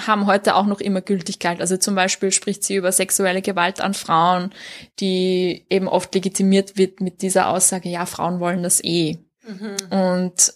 haben 0.07 0.25
heute 0.25 0.55
auch 0.55 0.65
noch 0.65 0.79
immer 0.79 1.01
Gültigkeit. 1.01 1.62
Also 1.62 1.77
zum 1.77 1.95
Beispiel 1.95 2.31
spricht 2.31 2.63
sie 2.63 2.75
über 2.75 2.91
sexuelle 2.91 3.41
Gewalt 3.41 3.81
an 3.81 3.93
Frauen, 3.93 4.51
die 4.99 5.65
eben 5.69 5.88
oft 5.88 6.13
legitimiert 6.13 6.77
wird 6.77 7.01
mit 7.01 7.21
dieser 7.21 7.49
Aussage, 7.49 7.89
ja, 7.89 8.05
Frauen 8.05 8.39
wollen 8.39 8.63
das 8.63 8.83
eh. 8.83 9.17
Mhm. 9.47 9.75
Und 9.89 10.53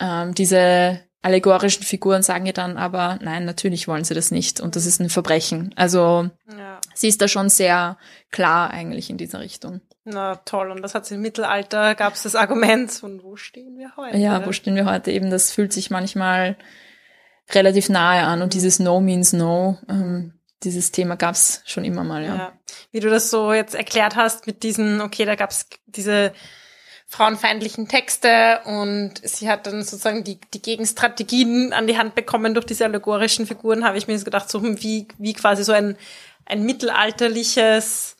ähm, 0.00 0.34
diese 0.34 1.00
allegorischen 1.22 1.84
Figuren 1.84 2.22
sagen 2.22 2.44
ihr 2.44 2.52
dann 2.52 2.76
aber, 2.76 3.18
nein, 3.22 3.46
natürlich 3.46 3.88
wollen 3.88 4.04
sie 4.04 4.14
das 4.14 4.30
nicht 4.30 4.60
und 4.60 4.76
das 4.76 4.84
ist 4.84 5.00
ein 5.00 5.08
Verbrechen. 5.08 5.72
Also 5.74 6.28
ja. 6.50 6.80
sie 6.94 7.08
ist 7.08 7.22
da 7.22 7.28
schon 7.28 7.48
sehr 7.48 7.96
klar 8.30 8.70
eigentlich 8.70 9.08
in 9.08 9.16
dieser 9.16 9.40
Richtung. 9.40 9.80
Na 10.04 10.36
toll, 10.36 10.70
und 10.70 10.82
das 10.82 10.94
hat 10.94 11.10
im 11.10 11.22
Mittelalter, 11.22 11.94
gab 11.94 12.12
es 12.12 12.24
das 12.24 12.34
Argument, 12.34 13.02
und 13.02 13.22
wo 13.22 13.36
stehen 13.36 13.78
wir 13.78 13.96
heute? 13.96 14.18
Ja, 14.18 14.44
wo 14.44 14.52
stehen 14.52 14.76
wir 14.76 14.84
heute? 14.84 15.10
Eben, 15.10 15.30
das 15.30 15.50
fühlt 15.50 15.72
sich 15.72 15.90
manchmal 15.90 16.56
relativ 17.50 17.88
nahe 17.88 18.24
an 18.24 18.42
und 18.42 18.54
dieses 18.54 18.78
No 18.78 19.00
means 19.00 19.32
No, 19.32 19.78
ähm, 19.88 20.32
dieses 20.62 20.92
Thema 20.92 21.16
gab 21.16 21.34
es 21.34 21.62
schon 21.66 21.84
immer 21.84 22.04
mal, 22.04 22.24
ja. 22.24 22.36
ja. 22.36 22.52
Wie 22.90 23.00
du 23.00 23.10
das 23.10 23.30
so 23.30 23.52
jetzt 23.52 23.74
erklärt 23.74 24.16
hast 24.16 24.46
mit 24.46 24.62
diesen, 24.62 25.00
okay, 25.00 25.24
da 25.24 25.34
gab 25.34 25.50
es 25.50 25.66
diese 25.86 26.32
frauenfeindlichen 27.06 27.86
Texte 27.86 28.60
und 28.64 29.14
sie 29.22 29.48
hat 29.48 29.66
dann 29.66 29.82
sozusagen 29.82 30.24
die, 30.24 30.40
die 30.52 30.62
Gegenstrategien 30.62 31.72
an 31.72 31.86
die 31.86 31.98
Hand 31.98 32.14
bekommen 32.14 32.54
durch 32.54 32.66
diese 32.66 32.84
allegorischen 32.84 33.46
Figuren, 33.46 33.84
habe 33.84 33.98
ich 33.98 34.06
mir 34.06 34.14
jetzt 34.14 34.24
gedacht, 34.24 34.50
so 34.50 34.60
hm, 34.60 34.82
wie, 34.82 35.06
wie 35.18 35.34
quasi 35.34 35.64
so 35.64 35.72
ein, 35.72 35.96
ein 36.46 36.64
mittelalterliches 36.64 38.16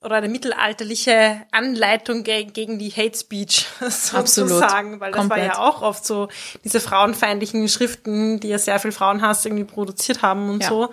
oder 0.00 0.16
eine 0.16 0.28
mittelalterliche 0.28 1.42
Anleitung 1.50 2.22
ge 2.22 2.44
gegen 2.44 2.78
die 2.78 2.90
Hate 2.90 3.18
Speech 3.18 3.66
sozusagen, 3.88 5.00
weil 5.00 5.10
das 5.10 5.20
Komplett. 5.20 5.40
war 5.40 5.46
ja 5.46 5.58
auch 5.58 5.82
oft 5.82 6.04
so 6.04 6.28
diese 6.64 6.80
frauenfeindlichen 6.80 7.68
Schriften, 7.68 8.38
die 8.38 8.48
ja 8.48 8.58
sehr 8.58 8.78
viel 8.78 8.92
Frauenhass 8.92 9.44
irgendwie 9.44 9.64
produziert 9.64 10.22
haben 10.22 10.50
und 10.50 10.62
ja. 10.62 10.68
so. 10.68 10.90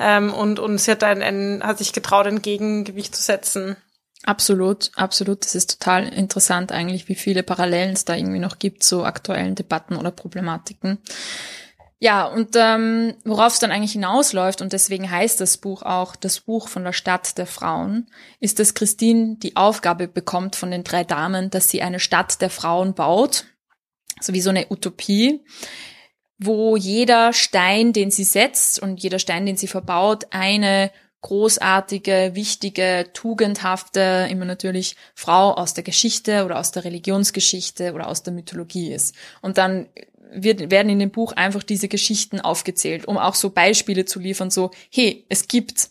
Ähm, 0.00 0.34
und, 0.34 0.58
und 0.58 0.78
sie 0.78 0.90
hat 0.90 1.04
ein, 1.04 1.22
ein, 1.22 1.62
hat 1.62 1.78
sich 1.78 1.92
getraut, 1.92 2.26
ein 2.26 2.42
Gegengewicht 2.42 3.14
zu 3.14 3.22
setzen. 3.22 3.76
Absolut, 4.24 4.90
absolut. 4.96 5.44
Das 5.44 5.54
ist 5.54 5.78
total 5.78 6.08
interessant 6.08 6.72
eigentlich, 6.72 7.08
wie 7.08 7.14
viele 7.14 7.44
Parallelen 7.44 7.92
es 7.92 8.04
da 8.04 8.16
irgendwie 8.16 8.40
noch 8.40 8.58
gibt 8.58 8.82
zu 8.82 9.04
aktuellen 9.04 9.54
Debatten 9.54 9.96
oder 9.96 10.10
Problematiken. 10.10 10.98
Ja, 12.00 12.26
und 12.26 12.54
ähm, 12.54 13.14
worauf 13.24 13.54
es 13.54 13.58
dann 13.58 13.72
eigentlich 13.72 13.92
hinausläuft, 13.92 14.62
und 14.62 14.72
deswegen 14.72 15.10
heißt 15.10 15.40
das 15.40 15.56
Buch 15.56 15.82
auch 15.82 16.14
das 16.14 16.40
Buch 16.40 16.68
von 16.68 16.84
der 16.84 16.92
Stadt 16.92 17.36
der 17.38 17.46
Frauen, 17.46 18.06
ist, 18.38 18.60
dass 18.60 18.74
Christine 18.74 19.36
die 19.38 19.56
Aufgabe 19.56 20.06
bekommt 20.06 20.54
von 20.54 20.70
den 20.70 20.84
drei 20.84 21.02
Damen, 21.02 21.50
dass 21.50 21.70
sie 21.70 21.82
eine 21.82 21.98
Stadt 21.98 22.40
der 22.40 22.50
Frauen 22.50 22.94
baut, 22.94 23.46
so 24.20 24.32
wie 24.32 24.40
so 24.40 24.50
eine 24.50 24.66
Utopie, 24.70 25.44
wo 26.38 26.76
jeder 26.76 27.32
Stein, 27.32 27.92
den 27.92 28.12
sie 28.12 28.24
setzt 28.24 28.80
und 28.80 29.02
jeder 29.02 29.18
Stein, 29.18 29.44
den 29.44 29.56
sie 29.56 29.66
verbaut, 29.66 30.26
eine 30.30 30.92
großartige, 31.20 32.30
wichtige, 32.34 33.06
tugendhafte, 33.12 34.28
immer 34.30 34.44
natürlich 34.44 34.94
Frau 35.16 35.52
aus 35.52 35.74
der 35.74 35.82
Geschichte 35.82 36.44
oder 36.44 36.60
aus 36.60 36.70
der 36.70 36.84
Religionsgeschichte 36.84 37.92
oder 37.92 38.06
aus 38.06 38.22
der 38.22 38.32
Mythologie 38.32 38.92
ist. 38.92 39.16
Und 39.42 39.58
dann 39.58 39.88
wird, 40.32 40.70
werden 40.70 40.90
in 40.90 40.98
dem 40.98 41.10
Buch 41.10 41.32
einfach 41.32 41.62
diese 41.62 41.88
Geschichten 41.88 42.40
aufgezählt, 42.40 43.06
um 43.06 43.18
auch 43.18 43.34
so 43.34 43.50
Beispiele 43.50 44.04
zu 44.04 44.20
liefern, 44.20 44.50
so, 44.50 44.70
hey, 44.90 45.26
es 45.28 45.48
gibt 45.48 45.90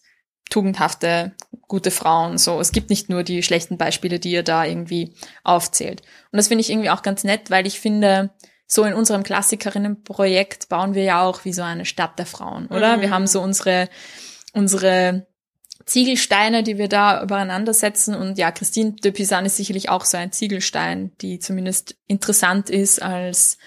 tugendhafte, 0.49 1.33
gute 1.67 1.91
Frauen, 1.91 2.37
so, 2.37 2.59
es 2.59 2.71
gibt 2.71 2.89
nicht 2.89 3.09
nur 3.09 3.23
die 3.23 3.43
schlechten 3.43 3.77
Beispiele, 3.77 4.19
die 4.19 4.31
ihr 4.31 4.43
da 4.43 4.65
irgendwie 4.65 5.13
aufzählt. 5.43 6.01
Und 6.31 6.37
das 6.37 6.47
finde 6.47 6.61
ich 6.61 6.69
irgendwie 6.69 6.89
auch 6.89 7.01
ganz 7.01 7.23
nett, 7.23 7.49
weil 7.51 7.67
ich 7.67 7.79
finde, 7.79 8.31
so 8.67 8.83
in 8.83 8.93
unserem 8.93 9.23
Klassikerinnenprojekt 9.23 10.69
bauen 10.69 10.93
wir 10.93 11.03
ja 11.03 11.23
auch 11.23 11.45
wie 11.45 11.53
so 11.53 11.61
eine 11.63 11.85
Stadt 11.85 12.19
der 12.19 12.25
Frauen, 12.25 12.67
oder? 12.67 12.97
Mhm. 12.97 13.01
Wir 13.01 13.09
haben 13.11 13.27
so 13.27 13.41
unsere, 13.41 13.89
unsere 14.53 15.25
Ziegelsteine, 15.85 16.63
die 16.63 16.77
wir 16.77 16.89
da 16.89 17.23
übereinander 17.23 17.73
setzen. 17.73 18.13
Und 18.13 18.37
ja, 18.37 18.51
Christine 18.51 18.91
de 18.91 19.11
Pisan 19.11 19.45
ist 19.45 19.55
sicherlich 19.55 19.89
auch 19.89 20.03
so 20.03 20.17
ein 20.17 20.33
Ziegelstein, 20.33 21.13
die 21.21 21.39
zumindest 21.39 21.95
interessant 22.07 22.69
ist 22.69 23.01
als 23.01 23.57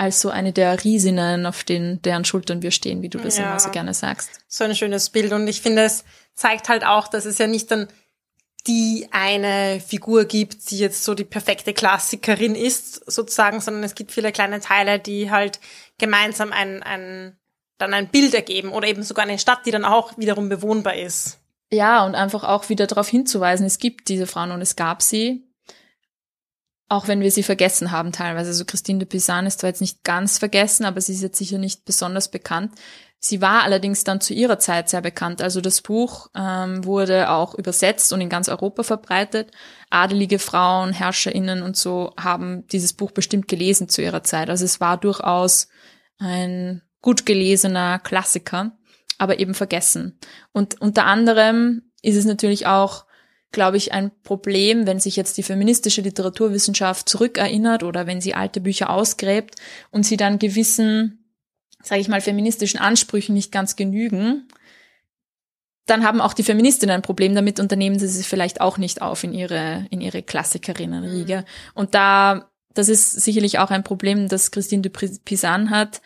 als 0.00 0.22
so 0.22 0.30
eine 0.30 0.54
der 0.54 0.82
Riesinnen, 0.82 1.44
auf 1.44 1.62
den, 1.62 2.00
deren 2.00 2.24
Schultern 2.24 2.62
wir 2.62 2.70
stehen, 2.70 3.02
wie 3.02 3.10
du 3.10 3.18
das 3.18 3.36
ja, 3.36 3.50
immer 3.50 3.60
so 3.60 3.70
gerne 3.70 3.92
sagst. 3.92 4.30
So 4.48 4.64
ein 4.64 4.74
schönes 4.74 5.10
Bild. 5.10 5.30
Und 5.30 5.46
ich 5.46 5.60
finde, 5.60 5.82
es 5.82 6.04
zeigt 6.32 6.70
halt 6.70 6.86
auch, 6.86 7.06
dass 7.06 7.26
es 7.26 7.36
ja 7.36 7.46
nicht 7.46 7.70
dann 7.70 7.86
die 8.66 9.08
eine 9.10 9.78
Figur 9.78 10.24
gibt, 10.24 10.70
die 10.70 10.78
jetzt 10.78 11.04
so 11.04 11.12
die 11.12 11.24
perfekte 11.24 11.74
Klassikerin 11.74 12.54
ist, 12.54 13.10
sozusagen, 13.12 13.60
sondern 13.60 13.84
es 13.84 13.94
gibt 13.94 14.10
viele 14.10 14.32
kleine 14.32 14.60
Teile, 14.60 14.98
die 14.98 15.30
halt 15.30 15.60
gemeinsam 15.98 16.50
ein, 16.50 16.82
ein, 16.82 17.36
dann 17.76 17.92
ein 17.92 18.08
Bild 18.08 18.32
ergeben 18.32 18.70
oder 18.70 18.88
eben 18.88 19.02
sogar 19.02 19.26
eine 19.26 19.38
Stadt, 19.38 19.66
die 19.66 19.70
dann 19.70 19.84
auch 19.84 20.16
wiederum 20.16 20.48
bewohnbar 20.48 20.94
ist. 20.94 21.40
Ja, 21.70 22.06
und 22.06 22.14
einfach 22.14 22.44
auch 22.44 22.70
wieder 22.70 22.86
darauf 22.86 23.08
hinzuweisen, 23.08 23.66
es 23.66 23.78
gibt 23.78 24.08
diese 24.08 24.26
Frauen 24.26 24.50
und 24.52 24.62
es 24.62 24.76
gab 24.76 25.02
sie 25.02 25.49
auch 26.90 27.06
wenn 27.06 27.20
wir 27.20 27.30
sie 27.30 27.44
vergessen 27.44 27.92
haben 27.92 28.10
teilweise. 28.10 28.48
Also 28.48 28.64
Christine 28.64 28.98
de 28.98 29.08
Pizan 29.08 29.46
ist 29.46 29.60
zwar 29.60 29.70
jetzt 29.70 29.80
nicht 29.80 30.02
ganz 30.02 30.38
vergessen, 30.38 30.84
aber 30.84 31.00
sie 31.00 31.12
ist 31.12 31.22
jetzt 31.22 31.38
sicher 31.38 31.56
nicht 31.56 31.84
besonders 31.84 32.30
bekannt. 32.30 32.72
Sie 33.20 33.40
war 33.40 33.62
allerdings 33.62 34.02
dann 34.02 34.20
zu 34.20 34.34
ihrer 34.34 34.58
Zeit 34.58 34.88
sehr 34.88 35.00
bekannt. 35.00 35.40
Also 35.40 35.60
das 35.60 35.82
Buch 35.82 36.28
ähm, 36.34 36.84
wurde 36.84 37.30
auch 37.30 37.54
übersetzt 37.54 38.12
und 38.12 38.20
in 38.20 38.28
ganz 38.28 38.48
Europa 38.48 38.82
verbreitet. 38.82 39.52
Adelige 39.88 40.40
Frauen, 40.40 40.92
Herrscherinnen 40.92 41.62
und 41.62 41.76
so 41.76 42.12
haben 42.18 42.66
dieses 42.68 42.92
Buch 42.92 43.12
bestimmt 43.12 43.46
gelesen 43.46 43.88
zu 43.88 44.02
ihrer 44.02 44.24
Zeit. 44.24 44.50
Also 44.50 44.64
es 44.64 44.80
war 44.80 44.96
durchaus 44.96 45.68
ein 46.18 46.82
gut 47.02 47.24
gelesener 47.24 48.00
Klassiker, 48.00 48.72
aber 49.16 49.38
eben 49.38 49.54
vergessen. 49.54 50.18
Und 50.52 50.80
unter 50.80 51.04
anderem 51.04 51.92
ist 52.02 52.16
es 52.16 52.24
natürlich 52.24 52.66
auch 52.66 53.04
glaube 53.52 53.76
ich, 53.76 53.92
ein 53.92 54.10
Problem, 54.22 54.86
wenn 54.86 55.00
sich 55.00 55.16
jetzt 55.16 55.36
die 55.36 55.42
feministische 55.42 56.02
Literaturwissenschaft 56.02 57.08
zurückerinnert 57.08 57.82
oder 57.82 58.06
wenn 58.06 58.20
sie 58.20 58.34
alte 58.34 58.60
Bücher 58.60 58.90
ausgräbt 58.90 59.56
und 59.90 60.04
sie 60.04 60.16
dann 60.16 60.38
gewissen, 60.38 61.24
sage 61.82 62.00
ich 62.00 62.08
mal, 62.08 62.20
feministischen 62.20 62.78
Ansprüchen 62.78 63.34
nicht 63.34 63.50
ganz 63.50 63.76
genügen, 63.76 64.48
dann 65.86 66.04
haben 66.04 66.20
auch 66.20 66.34
die 66.34 66.44
Feministinnen 66.44 66.94
ein 66.94 67.02
Problem 67.02 67.34
damit 67.34 67.58
und 67.58 67.72
dann 67.72 67.78
nehmen 67.78 67.98
sie 67.98 68.06
sie 68.06 68.22
vielleicht 68.22 68.60
auch 68.60 68.78
nicht 68.78 69.02
auf 69.02 69.24
in 69.24 69.32
ihre, 69.32 69.86
in 69.90 70.00
ihre 70.00 70.22
Klassikerinnenriege. 70.22 71.38
Mhm. 71.38 71.44
Und 71.74 71.94
da, 71.96 72.50
das 72.74 72.88
ist 72.88 73.12
sicherlich 73.20 73.58
auch 73.58 73.70
ein 73.70 73.82
Problem, 73.82 74.28
das 74.28 74.52
Christine 74.52 74.82
de 74.82 74.92
Pisan 75.24 75.70
hat, 75.70 76.00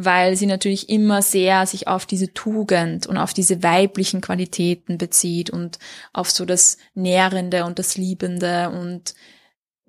weil 0.00 0.36
sie 0.36 0.46
natürlich 0.46 0.88
immer 0.88 1.22
sehr 1.22 1.66
sich 1.66 1.88
auf 1.88 2.06
diese 2.06 2.32
Tugend 2.32 3.08
und 3.08 3.18
auf 3.18 3.34
diese 3.34 3.64
weiblichen 3.64 4.20
Qualitäten 4.20 4.96
bezieht 4.96 5.50
und 5.50 5.80
auf 6.12 6.30
so 6.30 6.44
das 6.44 6.78
Nährende 6.94 7.64
und 7.64 7.80
das 7.80 7.96
Liebende 7.96 8.70
und 8.70 9.14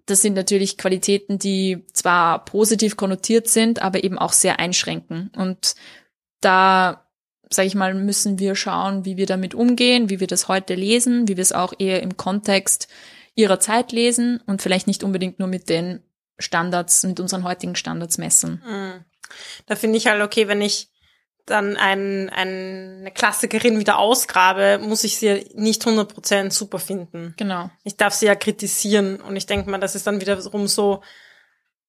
das 0.07 0.23
sind 0.23 0.33
natürlich 0.33 0.79
Qualitäten, 0.79 1.37
die 1.37 1.85
zwar 1.93 2.43
positiv 2.43 2.97
konnotiert 2.97 3.47
sind, 3.47 3.83
aber 3.83 4.03
eben 4.03 4.17
auch 4.17 4.33
sehr 4.33 4.59
einschränken. 4.59 5.29
Und 5.37 5.75
da, 6.41 7.05
sage 7.51 7.67
ich 7.67 7.75
mal, 7.75 7.93
müssen 7.93 8.39
wir 8.39 8.55
schauen, 8.55 9.05
wie 9.05 9.15
wir 9.15 9.27
damit 9.27 9.53
umgehen, 9.53 10.09
wie 10.09 10.19
wir 10.19 10.25
das 10.25 10.47
heute 10.47 10.73
lesen, 10.73 11.27
wie 11.27 11.37
wir 11.37 11.43
es 11.43 11.51
auch 11.51 11.73
eher 11.77 12.01
im 12.01 12.17
Kontext 12.17 12.87
ihrer 13.35 13.59
Zeit 13.59 13.91
lesen 13.91 14.41
und 14.47 14.63
vielleicht 14.63 14.87
nicht 14.87 15.03
unbedingt 15.03 15.37
nur 15.37 15.47
mit 15.47 15.69
den 15.69 16.01
Standards, 16.39 17.03
mit 17.03 17.19
unseren 17.19 17.43
heutigen 17.43 17.75
Standards 17.75 18.17
messen. 18.17 18.63
Mhm. 18.67 19.05
Da 19.65 19.75
finde 19.75 19.97
ich 19.97 20.07
halt 20.07 20.21
okay, 20.21 20.47
wenn 20.47 20.61
ich 20.61 20.89
dann 21.45 21.77
ein, 21.77 22.29
ein, 22.29 22.97
eine 22.99 23.11
Klassikerin 23.11 23.79
wieder 23.79 23.97
ausgrabe, 23.97 24.79
muss 24.81 25.03
ich 25.03 25.17
sie 25.17 25.49
nicht 25.55 25.83
100% 25.83 26.51
super 26.51 26.79
finden. 26.79 27.33
Genau. 27.37 27.69
Ich 27.83 27.97
darf 27.97 28.13
sie 28.13 28.27
ja 28.27 28.35
kritisieren 28.35 29.19
und 29.21 29.35
ich 29.35 29.45
denke 29.45 29.69
mal, 29.69 29.79
das 29.79 29.95
ist 29.95 30.05
dann 30.05 30.21
wiederum 30.21 30.67
so, 30.67 31.01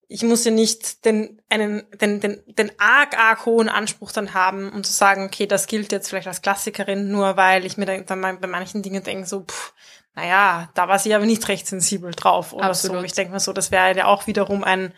ich 0.09 0.25
muss 0.25 0.45
ja 0.45 0.51
nicht 0.51 1.05
den, 1.05 1.41
einen, 1.49 1.85
den, 2.01 2.21
den, 2.21 2.43
den 2.47 2.73
arg, 2.79 3.17
arg 3.17 3.47
hohen 3.47 3.69
Anspruch 3.69 4.11
dann 4.11 4.35
haben, 4.35 4.73
um 4.73 4.83
zu 4.83 4.93
sagen, 4.93 5.25
okay, 5.25 5.47
das 5.47 5.69
gilt 5.69 5.93
jetzt 5.93 6.09
vielleicht 6.09 6.27
als 6.27 6.43
Klassikerin, 6.43 7.13
nur 7.13 7.37
weil 7.37 7.65
ich 7.65 7.77
mir 7.77 7.87
dann 7.87 8.41
bei 8.41 8.49
manchen 8.49 8.83
Dingen 8.83 9.05
denke, 9.05 9.27
so, 9.27 9.45
pff, 9.45 9.73
naja, 10.17 10.69
da 10.75 10.89
war 10.89 10.99
sie 10.99 11.15
aber 11.15 11.27
nicht 11.27 11.47
recht 11.47 11.69
sensibel 11.69 12.11
drauf 12.11 12.53
oder 12.53 12.67
Absolut. 12.67 12.99
so. 12.99 13.05
Ich 13.05 13.13
denke 13.13 13.33
mal 13.33 13.39
so, 13.39 13.53
das 13.53 13.71
wäre 13.71 13.97
ja 13.97 14.07
auch 14.07 14.27
wiederum 14.27 14.65
ein, 14.65 14.93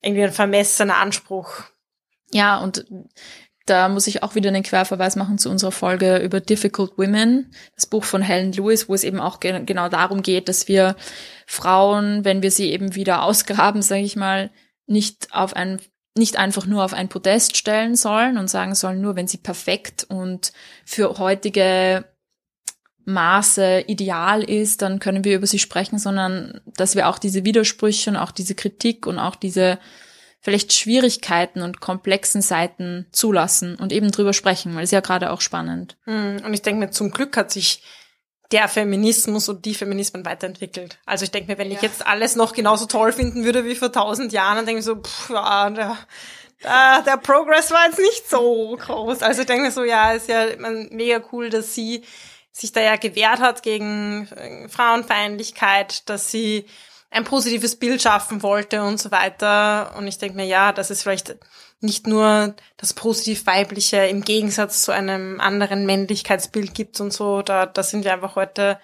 irgendwie 0.00 0.24
ein 0.24 0.32
vermessener 0.32 0.96
Anspruch. 0.96 1.62
Ja, 2.32 2.58
und 2.58 2.86
da 3.66 3.88
muss 3.88 4.06
ich 4.06 4.22
auch 4.22 4.34
wieder 4.34 4.48
einen 4.48 4.62
Querverweis 4.62 5.16
machen 5.16 5.38
zu 5.38 5.48
unserer 5.48 5.72
Folge 5.72 6.16
über 6.18 6.40
Difficult 6.40 6.98
Women, 6.98 7.52
das 7.76 7.86
Buch 7.86 8.04
von 8.04 8.22
Helen 8.22 8.52
Lewis, 8.52 8.88
wo 8.88 8.94
es 8.94 9.04
eben 9.04 9.20
auch 9.20 9.38
ge 9.40 9.64
genau 9.64 9.88
darum 9.88 10.22
geht, 10.22 10.48
dass 10.48 10.66
wir 10.66 10.96
Frauen, 11.46 12.24
wenn 12.24 12.42
wir 12.42 12.50
sie 12.50 12.70
eben 12.70 12.94
wieder 12.94 13.22
ausgraben, 13.22 13.82
sage 13.82 14.02
ich 14.02 14.16
mal, 14.16 14.50
nicht 14.86 15.28
auf 15.32 15.54
ein 15.54 15.80
nicht 16.14 16.36
einfach 16.36 16.66
nur 16.66 16.84
auf 16.84 16.92
ein 16.92 17.08
Podest 17.08 17.56
stellen 17.56 17.96
sollen 17.96 18.36
und 18.36 18.50
sagen 18.50 18.74
sollen, 18.74 19.00
nur 19.00 19.16
wenn 19.16 19.28
sie 19.28 19.38
perfekt 19.38 20.04
und 20.10 20.52
für 20.84 21.16
heutige 21.18 22.04
Maße 23.06 23.84
ideal 23.86 24.42
ist, 24.42 24.82
dann 24.82 24.98
können 24.98 25.24
wir 25.24 25.36
über 25.36 25.46
sie 25.46 25.58
sprechen, 25.58 25.98
sondern 25.98 26.60
dass 26.66 26.94
wir 26.94 27.08
auch 27.08 27.18
diese 27.18 27.44
Widersprüche 27.44 28.10
und 28.10 28.16
auch 28.16 28.30
diese 28.30 28.54
Kritik 28.54 29.06
und 29.06 29.18
auch 29.18 29.36
diese 29.36 29.78
vielleicht 30.42 30.72
Schwierigkeiten 30.72 31.62
und 31.62 31.80
komplexen 31.80 32.42
Seiten 32.42 33.06
zulassen 33.12 33.76
und 33.76 33.92
eben 33.92 34.10
drüber 34.10 34.32
sprechen, 34.32 34.74
weil 34.74 34.84
es 34.84 34.90
ja 34.90 35.00
gerade 35.00 35.30
auch 35.30 35.40
spannend. 35.40 35.96
Hm, 36.04 36.42
und 36.44 36.52
ich 36.52 36.62
denke 36.62 36.80
mir, 36.80 36.90
zum 36.90 37.12
Glück 37.12 37.36
hat 37.36 37.52
sich 37.52 37.82
der 38.50 38.68
Feminismus 38.68 39.48
und 39.48 39.64
die 39.64 39.74
Feminismen 39.74 40.26
weiterentwickelt. 40.26 40.98
Also 41.06 41.24
ich 41.24 41.30
denke 41.30 41.50
mir, 41.50 41.58
wenn 41.58 41.70
ja. 41.70 41.76
ich 41.76 41.82
jetzt 41.82 42.06
alles 42.06 42.36
noch 42.36 42.52
genauso 42.52 42.86
toll 42.86 43.12
finden 43.12 43.44
würde 43.44 43.64
wie 43.64 43.76
vor 43.76 43.92
tausend 43.92 44.32
Jahren, 44.32 44.56
dann 44.56 44.66
denke 44.66 44.80
ich 44.80 44.84
so, 44.84 44.96
pff, 44.96 45.30
ja, 45.30 45.70
der, 45.70 45.96
der, 46.62 47.02
der 47.06 47.16
Progress 47.16 47.70
war 47.70 47.86
jetzt 47.86 47.98
nicht 47.98 48.28
so 48.28 48.76
groß. 48.78 49.22
Also 49.22 49.42
ich 49.42 49.46
denke 49.46 49.64
mir 49.64 49.70
so, 49.70 49.84
ja, 49.84 50.12
ist 50.12 50.28
ja 50.28 50.46
mega 50.90 51.22
cool, 51.32 51.48
dass 51.48 51.74
sie 51.74 52.02
sich 52.50 52.72
da 52.72 52.82
ja 52.82 52.96
gewehrt 52.96 53.40
hat 53.40 53.62
gegen 53.62 54.28
äh, 54.36 54.68
Frauenfeindlichkeit, 54.68 56.08
dass 56.10 56.30
sie 56.30 56.66
ein 57.12 57.24
positives 57.24 57.76
Bild 57.76 58.02
schaffen 58.02 58.42
wollte 58.42 58.82
und 58.82 58.98
so 58.98 59.10
weiter. 59.10 59.94
Und 59.96 60.06
ich 60.06 60.18
denke 60.18 60.36
mir, 60.36 60.46
ja, 60.46 60.72
das 60.72 60.90
ist 60.90 61.02
vielleicht 61.02 61.36
nicht 61.80 62.06
nur 62.06 62.54
das 62.78 62.94
positiv 62.94 63.46
weibliche 63.46 63.98
im 64.06 64.22
Gegensatz 64.22 64.82
zu 64.82 64.92
einem 64.92 65.40
anderen 65.40 65.84
Männlichkeitsbild 65.84 66.74
gibt 66.74 67.00
und 67.00 67.12
so. 67.12 67.42
Da, 67.42 67.66
da 67.66 67.82
sind 67.82 68.04
wir 68.04 68.12
einfach 68.12 68.34
heute 68.34 68.80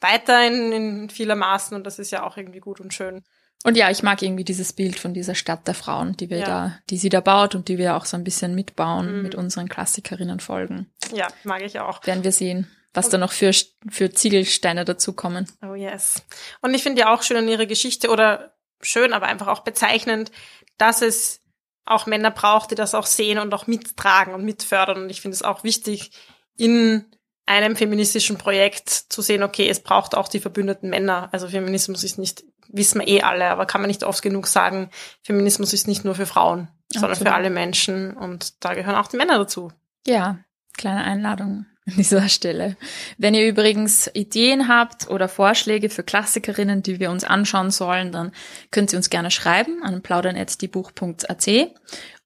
weiter 0.00 0.46
in, 0.46 0.72
in 0.72 1.10
vieler 1.10 1.36
Maßen 1.36 1.76
und 1.76 1.86
das 1.86 1.98
ist 1.98 2.10
ja 2.10 2.24
auch 2.24 2.36
irgendwie 2.36 2.60
gut 2.60 2.80
und 2.80 2.92
schön. 2.92 3.22
Und 3.62 3.76
ja, 3.76 3.90
ich 3.90 4.02
mag 4.02 4.22
irgendwie 4.22 4.44
dieses 4.44 4.72
Bild 4.72 4.98
von 4.98 5.12
dieser 5.12 5.34
Stadt 5.34 5.66
der 5.68 5.74
Frauen, 5.74 6.16
die 6.16 6.30
wir 6.30 6.38
ja. 6.38 6.46
da, 6.46 6.78
die 6.88 6.96
sie 6.96 7.10
da 7.10 7.20
baut 7.20 7.54
und 7.54 7.68
die 7.68 7.76
wir 7.76 7.94
auch 7.94 8.06
so 8.06 8.16
ein 8.16 8.24
bisschen 8.24 8.54
mitbauen 8.54 9.16
mhm. 9.16 9.22
mit 9.22 9.34
unseren 9.34 9.68
Klassikerinnen 9.68 10.40
folgen. 10.40 10.90
Ja, 11.12 11.28
mag 11.44 11.60
ich 11.62 11.78
auch. 11.78 12.04
Werden 12.06 12.24
wir 12.24 12.32
sehen 12.32 12.68
was 12.92 13.08
da 13.08 13.18
noch 13.18 13.32
für, 13.32 13.52
für 13.88 14.10
Ziegelsteine 14.10 14.84
dazukommen. 14.84 15.46
Oh 15.62 15.74
yes. 15.74 16.22
Und 16.60 16.74
ich 16.74 16.82
finde 16.82 17.02
ja 17.02 17.14
auch 17.14 17.22
schön 17.22 17.36
an 17.36 17.48
ihrer 17.48 17.66
Geschichte 17.66 18.10
oder 18.10 18.54
schön, 18.80 19.12
aber 19.12 19.26
einfach 19.26 19.46
auch 19.46 19.60
bezeichnend, 19.60 20.32
dass 20.78 21.02
es 21.02 21.40
auch 21.84 22.06
Männer 22.06 22.30
braucht, 22.30 22.70
die 22.70 22.74
das 22.74 22.94
auch 22.94 23.06
sehen 23.06 23.38
und 23.38 23.52
auch 23.54 23.66
mittragen 23.66 24.34
und 24.34 24.44
mitfördern. 24.44 25.02
Und 25.02 25.10
ich 25.10 25.20
finde 25.20 25.34
es 25.34 25.42
auch 25.42 25.64
wichtig, 25.64 26.12
in 26.56 27.04
einem 27.46 27.74
feministischen 27.76 28.38
Projekt 28.38 28.88
zu 28.88 29.22
sehen, 29.22 29.42
okay, 29.42 29.68
es 29.68 29.82
braucht 29.82 30.14
auch 30.14 30.28
die 30.28 30.40
verbündeten 30.40 30.90
Männer. 30.90 31.28
Also 31.32 31.48
Feminismus 31.48 32.04
ist 32.04 32.18
nicht, 32.18 32.44
wissen 32.68 33.00
wir 33.00 33.08
eh 33.08 33.22
alle, 33.22 33.46
aber 33.50 33.66
kann 33.66 33.80
man 33.80 33.88
nicht 33.88 34.04
oft 34.04 34.22
genug 34.22 34.46
sagen, 34.46 34.90
Feminismus 35.22 35.72
ist 35.72 35.88
nicht 35.88 36.04
nur 36.04 36.14
für 36.14 36.26
Frauen, 36.26 36.68
sondern 36.92 37.12
Absolut. 37.12 37.28
für 37.28 37.34
alle 37.34 37.50
Menschen 37.50 38.16
und 38.16 38.64
da 38.64 38.74
gehören 38.74 38.94
auch 38.94 39.08
die 39.08 39.16
Männer 39.16 39.38
dazu. 39.38 39.72
Ja, 40.06 40.38
kleine 40.76 41.02
Einladung 41.02 41.66
an 41.86 41.94
dieser 41.96 42.28
Stelle. 42.28 42.76
Wenn 43.18 43.34
ihr 43.34 43.48
übrigens 43.48 44.10
Ideen 44.14 44.68
habt 44.68 45.08
oder 45.08 45.28
Vorschläge 45.28 45.88
für 45.88 46.02
Klassikerinnen, 46.02 46.82
die 46.82 47.00
wir 47.00 47.10
uns 47.10 47.24
anschauen 47.24 47.70
sollen, 47.70 48.12
dann 48.12 48.32
könnt 48.70 48.92
ihr 48.92 48.96
uns 48.96 49.10
gerne 49.10 49.30
schreiben 49.30 49.82
an 49.82 50.02
plaudern.diebuch.at 50.02 51.48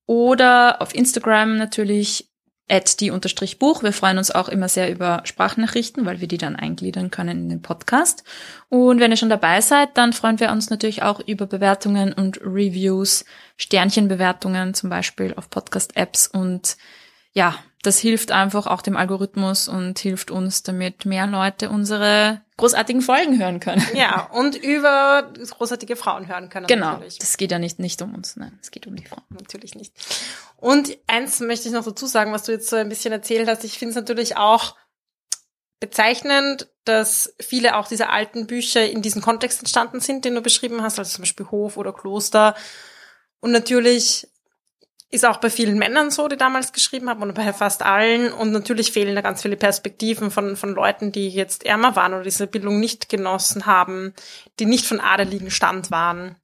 oder 0.06 0.82
auf 0.82 0.94
Instagram 0.94 1.56
natürlich 1.56 2.28
at 2.68 3.00
die 3.00 3.10
unterstrich 3.10 3.58
Buch. 3.58 3.82
Wir 3.82 3.92
freuen 3.92 4.18
uns 4.18 4.30
auch 4.30 4.48
immer 4.48 4.68
sehr 4.68 4.90
über 4.90 5.20
Sprachnachrichten, 5.24 6.06
weil 6.06 6.20
wir 6.20 6.28
die 6.28 6.38
dann 6.38 6.56
eingliedern 6.56 7.10
können 7.10 7.42
in 7.42 7.48
den 7.50 7.62
Podcast. 7.62 8.24
Und 8.70 9.00
wenn 9.00 9.10
ihr 9.10 9.18
schon 9.18 9.28
dabei 9.28 9.60
seid, 9.60 9.96
dann 9.98 10.12
freuen 10.14 10.40
wir 10.40 10.50
uns 10.50 10.70
natürlich 10.70 11.02
auch 11.02 11.20
über 11.20 11.46
Bewertungen 11.46 12.12
und 12.12 12.40
Reviews, 12.40 13.26
Sternchenbewertungen 13.58 14.72
zum 14.72 14.88
Beispiel 14.88 15.34
auf 15.34 15.50
Podcast-Apps 15.50 16.26
und 16.28 16.76
ja, 17.34 17.58
das 17.87 17.99
hilft 17.99 18.33
einfach 18.33 18.66
auch 18.66 18.83
dem 18.83 18.97
Algorithmus 18.97 19.68
und 19.68 19.99
hilft 19.99 20.31
uns, 20.31 20.62
damit 20.62 21.05
mehr 21.05 21.27
Leute 21.27 21.68
unsere 21.68 22.40
großartigen 22.57 23.03
Folgen 23.03 23.38
hören 23.38 23.61
können. 23.61 23.85
Ja, 23.94 24.29
und 24.33 24.57
über 24.57 25.31
großartige 25.51 25.97
Frauen 25.97 26.27
hören 26.27 26.49
können. 26.49 26.66
Genau. 26.66 26.92
Natürlich. 26.92 27.18
Das 27.18 27.37
geht 27.37 27.51
ja 27.51 27.59
nicht, 27.59 27.79
nicht 27.79 28.01
um 28.01 28.14
uns, 28.14 28.37
nein, 28.37 28.59
es 28.62 28.70
geht 28.70 28.87
um 28.87 28.97
die 28.97 29.05
Frauen. 29.05 29.23
Natürlich 29.29 29.75
nicht. 29.75 29.92
Und 30.57 30.97
eins 31.07 31.40
möchte 31.40 31.68
ich 31.68 31.75
noch 31.75 31.85
dazu 31.85 32.07
sagen, 32.07 32.33
was 32.33 32.44
du 32.44 32.53
jetzt 32.53 32.70
so 32.70 32.77
ein 32.77 32.88
bisschen 32.88 33.12
erzählt 33.12 33.49
hast. 33.49 33.64
Ich 33.64 33.79
finde 33.79 33.90
es 33.90 33.97
natürlich 33.97 34.37
auch 34.37 34.77
bezeichnend, 35.79 36.68
dass 36.85 37.35
viele 37.38 37.77
auch 37.77 37.87
dieser 37.87 38.11
alten 38.11 38.47
Bücher 38.47 38.88
in 38.88 39.03
diesen 39.03 39.20
Kontext 39.20 39.59
entstanden 39.59 40.01
sind, 40.01 40.25
den 40.25 40.35
du 40.35 40.40
beschrieben 40.40 40.81
hast, 40.83 40.99
also 40.99 41.11
zum 41.11 41.23
Beispiel 41.23 41.51
Hof 41.51 41.77
oder 41.77 41.92
Kloster. 41.92 42.55
Und 43.40 43.51
natürlich 43.51 44.27
ist 45.14 45.24
auch 45.24 45.38
bei 45.38 45.48
vielen 45.48 45.79
Männern 45.79 46.11
so, 46.11 46.29
die 46.29 46.37
damals 46.37 46.72
geschrieben 46.72 47.09
haben, 47.09 47.22
und 47.22 47.35
bei 47.35 47.53
fast 47.53 47.83
allen. 47.83 48.33
Und 48.33 48.50
natürlich 48.50 48.92
fehlen 48.92 49.14
da 49.14 49.20
ganz 49.20 49.42
viele 49.42 49.57
Perspektiven 49.57 50.31
von, 50.31 50.57
von 50.57 50.74
Leuten, 50.74 51.12
die 51.12 51.29
jetzt 51.29 51.64
ärmer 51.64 51.96
waren 51.96 52.14
oder 52.14 52.24
diese 52.24 52.46
Bildung 52.46 52.81
nicht 52.81 53.09
genossen 53.09 53.66
haben, 53.66 54.12
die 54.59 54.66
nicht 54.66 54.87
von 54.87 55.00
adeligen 55.00 55.50
Stand 55.50 55.90
waren. 55.90 56.37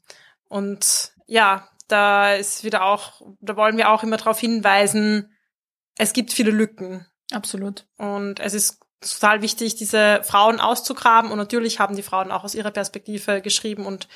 Und 0.48 1.12
ja, 1.26 1.68
da 1.88 2.34
ist 2.34 2.64
wieder 2.64 2.84
auch, 2.84 3.20
da 3.40 3.56
wollen 3.56 3.76
wir 3.76 3.90
auch 3.90 4.02
immer 4.02 4.16
darauf 4.16 4.38
hinweisen, 4.38 5.34
es 5.98 6.12
gibt 6.12 6.32
viele 6.32 6.50
Lücken. 6.50 7.06
Absolut. 7.32 7.86
Und 7.98 8.40
es 8.40 8.54
ist 8.54 8.80
total 9.00 9.42
wichtig, 9.42 9.74
diese 9.74 10.22
Frauen 10.22 10.60
auszugraben. 10.60 11.30
Und 11.30 11.38
natürlich 11.38 11.80
haben 11.80 11.96
die 11.96 12.02
Frauen 12.02 12.30
auch 12.30 12.44
aus 12.44 12.54
ihrer 12.54 12.70
Perspektive 12.70 13.42
geschrieben 13.42 13.86
und 13.86 14.08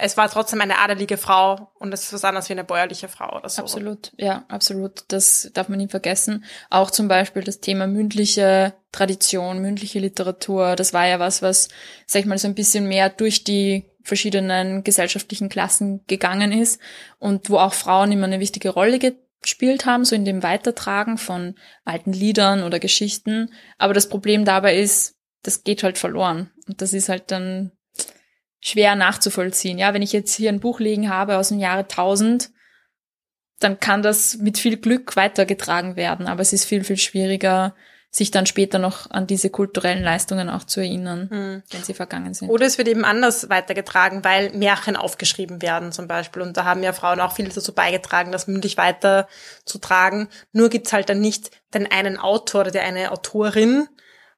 es 0.00 0.16
war 0.16 0.28
trotzdem 0.30 0.60
eine 0.60 0.78
adelige 0.78 1.16
Frau 1.16 1.70
und 1.78 1.92
es 1.92 2.04
ist 2.04 2.12
was 2.12 2.24
anderes 2.24 2.48
wie 2.48 2.54
eine 2.54 2.64
bäuerliche 2.64 3.08
Frau 3.08 3.36
oder 3.36 3.48
so. 3.48 3.62
Absolut, 3.62 4.12
ja, 4.16 4.44
absolut. 4.48 5.04
Das 5.08 5.50
darf 5.52 5.68
man 5.68 5.78
nie 5.78 5.88
vergessen. 5.88 6.44
Auch 6.70 6.90
zum 6.90 7.08
Beispiel 7.08 7.42
das 7.42 7.60
Thema 7.60 7.86
mündliche 7.86 8.74
Tradition, 8.92 9.60
mündliche 9.60 9.98
Literatur, 9.98 10.76
das 10.76 10.92
war 10.92 11.06
ja 11.06 11.18
was, 11.18 11.42
was, 11.42 11.68
sag 12.06 12.20
ich 12.20 12.26
mal, 12.26 12.38
so 12.38 12.48
ein 12.48 12.54
bisschen 12.54 12.88
mehr 12.88 13.10
durch 13.10 13.44
die 13.44 13.90
verschiedenen 14.02 14.82
gesellschaftlichen 14.82 15.48
Klassen 15.48 16.04
gegangen 16.06 16.52
ist 16.52 16.80
und 17.18 17.50
wo 17.50 17.58
auch 17.58 17.74
Frauen 17.74 18.12
immer 18.12 18.26
eine 18.26 18.40
wichtige 18.40 18.70
Rolle 18.70 18.98
gespielt 19.42 19.86
haben, 19.86 20.04
so 20.04 20.14
in 20.14 20.24
dem 20.24 20.42
Weitertragen 20.42 21.18
von 21.18 21.54
alten 21.84 22.12
Liedern 22.12 22.62
oder 22.62 22.78
Geschichten. 22.78 23.52
Aber 23.78 23.94
das 23.94 24.08
Problem 24.08 24.44
dabei 24.44 24.76
ist, 24.76 25.16
das 25.42 25.64
geht 25.64 25.82
halt 25.82 25.98
verloren. 25.98 26.50
Und 26.66 26.82
das 26.82 26.92
ist 26.92 27.08
halt 27.08 27.30
dann 27.30 27.72
schwer 28.60 28.94
nachzuvollziehen. 28.94 29.78
Ja, 29.78 29.94
wenn 29.94 30.02
ich 30.02 30.12
jetzt 30.12 30.34
hier 30.34 30.50
ein 30.50 30.60
Buch 30.60 30.80
liegen 30.80 31.08
habe 31.10 31.38
aus 31.38 31.48
dem 31.48 31.58
Jahre 31.58 31.80
1000, 31.80 32.50
dann 33.58 33.80
kann 33.80 34.02
das 34.02 34.38
mit 34.38 34.58
viel 34.58 34.76
Glück 34.76 35.16
weitergetragen 35.16 35.96
werden. 35.96 36.26
Aber 36.26 36.40
es 36.40 36.52
ist 36.52 36.64
viel, 36.64 36.84
viel 36.84 36.96
schwieriger, 36.96 37.74
sich 38.12 38.32
dann 38.32 38.46
später 38.46 38.78
noch 38.80 39.08
an 39.10 39.28
diese 39.28 39.50
kulturellen 39.50 40.02
Leistungen 40.02 40.50
auch 40.50 40.64
zu 40.64 40.80
erinnern, 40.80 41.28
mhm. 41.30 41.62
wenn 41.70 41.84
sie 41.84 41.94
vergangen 41.94 42.34
sind. 42.34 42.48
Oder 42.48 42.66
es 42.66 42.76
wird 42.76 42.88
eben 42.88 43.04
anders 43.04 43.48
weitergetragen, 43.50 44.24
weil 44.24 44.50
Märchen 44.50 44.96
aufgeschrieben 44.96 45.62
werden 45.62 45.92
zum 45.92 46.08
Beispiel. 46.08 46.42
Und 46.42 46.56
da 46.56 46.64
haben 46.64 46.82
ja 46.82 46.92
Frauen 46.92 47.20
auch 47.20 47.32
viel 47.32 47.48
dazu 47.48 47.72
beigetragen, 47.72 48.32
das 48.32 48.48
mündlich 48.48 48.76
weiterzutragen. 48.76 50.28
Nur 50.52 50.70
gibt's 50.70 50.92
halt 50.92 51.08
dann 51.08 51.20
nicht 51.20 51.52
den 51.72 51.90
einen 51.90 52.16
Autor 52.16 52.62
oder 52.62 52.70
die 52.72 52.80
eine 52.80 53.12
Autorin, 53.12 53.86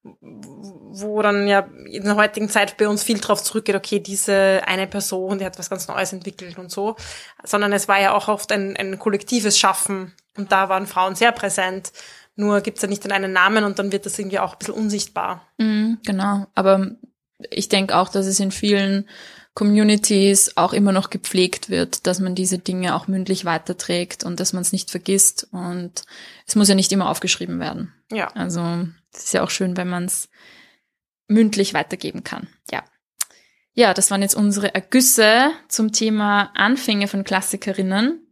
wo 0.05 1.23
dann 1.23 1.47
ja 1.47 1.69
in 1.87 2.03
der 2.03 2.17
heutigen 2.17 2.49
Zeit 2.49 2.77
bei 2.77 2.89
uns 2.89 3.05
viel 3.05 3.19
drauf 3.19 3.43
zurückgeht, 3.43 3.77
okay, 3.77 4.01
diese 4.01 4.63
eine 4.67 4.87
Person, 4.89 5.39
die 5.39 5.45
hat 5.45 5.59
was 5.59 5.71
ganz 5.71 5.87
Neues 5.87 6.13
entwickelt 6.13 6.59
und 6.59 6.71
so, 6.73 6.97
sondern 7.45 7.73
es 7.73 7.87
war 7.87 8.01
ja 8.01 8.13
auch 8.13 8.29
oft 8.29 8.51
ein, 8.51 8.77
ein 8.77 8.99
kollektives 8.99 9.59
Schaffen 9.59 10.13
und 10.37 10.51
da 10.51 10.69
waren 10.69 10.87
Frauen 10.87 11.15
sehr 11.15 11.33
präsent. 11.33 11.93
Nur 12.35 12.63
gibt's 12.63 12.83
ja 12.83 12.89
nicht 12.89 13.05
den 13.05 13.13
einen 13.13 13.33
Namen 13.33 13.63
und 13.63 13.79
dann 13.79 13.93
wird 13.93 14.07
das 14.07 14.19
irgendwie 14.19 14.39
auch 14.39 14.55
ein 14.55 14.59
bisschen 14.59 14.75
unsichtbar. 14.75 15.47
Mhm, 15.59 15.99
genau, 16.05 16.47
aber 16.55 16.91
ich 17.51 17.69
denke 17.69 17.97
auch, 17.97 18.09
dass 18.09 18.27
es 18.27 18.41
in 18.41 18.51
vielen 18.51 19.09
Communities 19.55 20.57
auch 20.57 20.73
immer 20.73 20.93
noch 20.93 21.11
gepflegt 21.11 21.69
wird, 21.69 22.07
dass 22.07 22.21
man 22.21 22.35
diese 22.35 22.59
Dinge 22.59 22.97
auch 22.97 23.07
mündlich 23.07 23.45
weiterträgt 23.45 24.25
und 24.25 24.41
dass 24.41 24.55
man 24.55 24.63
es 24.63 24.73
nicht 24.73 24.91
vergisst. 24.91 25.47
Und 25.53 26.05
es 26.47 26.57
muss 26.57 26.69
ja 26.69 26.75
nicht 26.75 26.91
immer 26.91 27.11
aufgeschrieben 27.11 27.61
werden. 27.61 27.93
Ja. 28.11 28.29
Also 28.29 28.87
es 29.13 29.25
ist 29.25 29.35
ja 29.35 29.43
auch 29.43 29.51
schön, 29.51 29.77
wenn 29.77 29.89
man 29.89 30.05
es 30.05 30.29
mündlich 31.29 31.75
weitergeben 31.75 32.25
kann. 32.25 32.49
Ja. 32.71 32.85
Ja, 33.75 33.95
das 33.95 34.11
waren 34.11 34.23
jetzt 34.23 34.35
unsere 34.35 34.75
Ergüsse 34.75 35.51
zum 35.69 35.93
Thema 35.93 36.51
Anfänge 36.55 37.09
von 37.09 37.25
Klassikerinnen. 37.25 38.27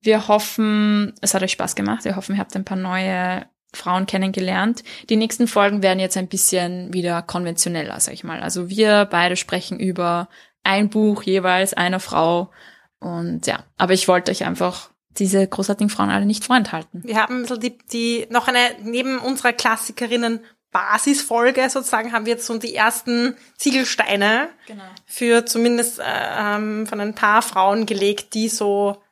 Wir 0.00 0.28
hoffen, 0.28 1.14
es 1.20 1.34
hat 1.34 1.42
euch 1.42 1.52
Spaß 1.52 1.74
gemacht. 1.74 2.04
Wir 2.04 2.14
hoffen, 2.14 2.36
ihr 2.36 2.40
habt 2.40 2.54
ein 2.54 2.64
paar 2.64 2.76
neue 2.76 3.46
Frauen 3.74 4.06
kennengelernt. 4.06 4.84
Die 5.10 5.16
nächsten 5.16 5.48
Folgen 5.48 5.82
werden 5.82 5.98
jetzt 5.98 6.16
ein 6.16 6.28
bisschen 6.28 6.92
wieder 6.92 7.22
konventioneller, 7.22 7.98
sag 7.98 8.14
ich 8.14 8.24
mal. 8.24 8.40
Also 8.40 8.70
wir 8.70 9.06
beide 9.06 9.36
sprechen 9.36 9.80
über 9.80 10.28
ein 10.62 10.88
Buch 10.90 11.22
jeweils 11.24 11.74
einer 11.74 12.00
Frau. 12.00 12.52
Und 13.00 13.46
ja, 13.46 13.64
aber 13.76 13.94
ich 13.94 14.06
wollte 14.06 14.30
euch 14.30 14.44
einfach 14.44 14.90
diese 15.10 15.46
großartigen 15.46 15.90
Frauen 15.90 16.10
alle 16.10 16.26
nicht 16.26 16.44
vorenthalten. 16.44 17.02
Wir 17.04 17.16
haben 17.16 17.36
ein 17.36 17.42
bisschen 17.42 17.60
die, 17.60 17.78
die 17.92 18.26
noch 18.30 18.48
eine, 18.48 18.60
neben 18.82 19.18
unserer 19.18 19.52
Klassikerinnen 19.52 20.40
Basisfolge 20.70 21.70
sozusagen 21.70 22.12
haben 22.12 22.26
wir 22.26 22.34
jetzt 22.34 22.46
so 22.46 22.58
die 22.58 22.74
ersten 22.74 23.36
Ziegelsteine 23.56 24.50
genau. 24.66 24.84
für 25.06 25.46
zumindest 25.46 25.98
äh, 25.98 26.02
ähm, 26.04 26.86
von 26.86 27.00
ein 27.00 27.14
paar 27.14 27.40
Frauen 27.40 27.86
gelegt, 27.86 28.34
die 28.34 28.48
so 28.48 29.02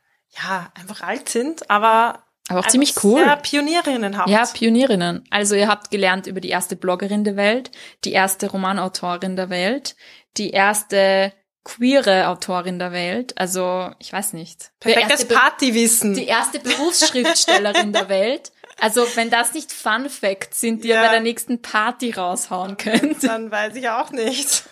ja 0.44 0.70
einfach 0.74 1.00
alt 1.00 1.28
sind, 1.28 1.70
aber 1.70 2.22
aber 2.48 2.61
auch 2.61 2.68
ziemlich 2.68 3.02
cool. 3.02 3.22
Ja, 3.22 3.35
Pionierinnen 3.35 4.16
habt. 4.16 4.28
Ja, 4.28 4.46
Pionierinnen. 4.46 5.24
Also 5.30 5.56
ihr 5.56 5.66
habt 5.66 5.90
gelernt 5.90 6.28
über 6.28 6.40
die 6.40 6.50
erste 6.50 6.76
Bloggerin 6.76 7.24
der 7.24 7.35
Welt, 7.35 7.72
die 8.04 8.12
erste 8.12 8.48
Romanautorin 8.48 9.35
der 9.35 9.50
Welt, 9.50 9.96
die 10.37 10.50
erste 10.50 11.32
queere 11.66 12.29
Autorin 12.29 12.79
der 12.79 12.92
Welt. 12.92 13.37
Also, 13.37 13.90
ich 13.98 14.12
weiß 14.12 14.35
nicht. 14.35 14.70
Perfektes 14.79 15.26
Partywissen. 15.26 16.14
Die 16.14 16.26
erste 16.26 16.61
Berufsschriftstellerin 16.61 17.92
der 17.92 18.09
Welt. 18.09 18.52
Also, 18.79 19.05
wenn 19.16 19.31
das 19.31 19.52
nicht 19.52 19.72
Fun 19.72 20.09
Facts 20.09 20.61
sind, 20.61 20.85
die 20.85 20.88
ja. 20.88 20.96
ihr 20.96 21.07
bei 21.07 21.12
der 21.12 21.20
nächsten 21.20 21.61
Party 21.61 22.12
raushauen 22.12 22.76
könnt. 22.76 23.24
Dann 23.24 23.50
weiß 23.50 23.74
ich 23.74 23.88
auch 23.88 24.12
nicht. 24.12 24.64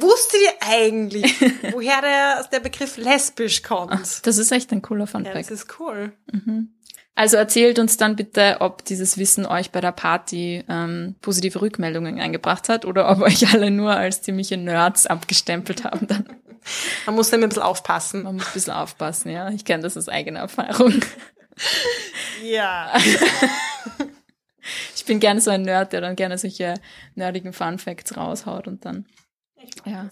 Wusstet 0.00 0.40
ihr 0.42 0.68
eigentlich, 0.68 1.34
woher 1.72 2.02
der, 2.02 2.48
der 2.52 2.60
Begriff 2.60 2.96
lesbisch 2.96 3.62
kommt? 3.62 3.92
Ach, 3.92 4.20
das 4.20 4.38
ist 4.38 4.50
echt 4.52 4.72
ein 4.72 4.82
cooler 4.82 5.06
Fun 5.06 5.24
Fact. 5.24 5.36
Ja, 5.36 5.40
das 5.40 5.50
ist 5.50 5.78
cool. 5.78 6.12
Mhm. 6.30 6.74
Also 7.18 7.36
erzählt 7.36 7.80
uns 7.80 7.96
dann 7.96 8.14
bitte, 8.14 8.58
ob 8.60 8.84
dieses 8.84 9.18
Wissen 9.18 9.44
euch 9.44 9.72
bei 9.72 9.80
der 9.80 9.90
Party 9.90 10.62
ähm, 10.68 11.16
positive 11.20 11.60
Rückmeldungen 11.60 12.20
eingebracht 12.20 12.68
hat 12.68 12.84
oder 12.84 13.10
ob 13.10 13.22
euch 13.22 13.52
alle 13.52 13.72
nur 13.72 13.90
als 13.90 14.22
ziemliche 14.22 14.56
Nerds 14.56 15.04
abgestempelt 15.08 15.82
haben 15.82 16.06
dann. 16.06 16.28
Man 17.06 17.16
muss 17.16 17.30
dann 17.30 17.42
ein 17.42 17.48
bisschen 17.48 17.64
aufpassen. 17.64 18.22
Man 18.22 18.36
muss 18.36 18.46
ein 18.46 18.52
bisschen 18.52 18.72
aufpassen, 18.72 19.32
ja. 19.32 19.50
Ich 19.50 19.64
kenne 19.64 19.82
das 19.82 19.96
aus 19.96 20.08
eigener 20.08 20.38
Erfahrung. 20.38 20.94
Ja. 22.44 22.92
ich 24.94 25.04
bin 25.04 25.18
gerne 25.18 25.40
so 25.40 25.50
ein 25.50 25.62
Nerd, 25.62 25.92
der 25.92 26.00
dann 26.00 26.14
gerne 26.14 26.38
solche 26.38 26.74
nerdigen 27.16 27.52
Fun 27.52 27.80
Facts 27.80 28.16
raushaut 28.16 28.68
und 28.68 28.84
dann. 28.84 29.06
ja. 29.84 30.08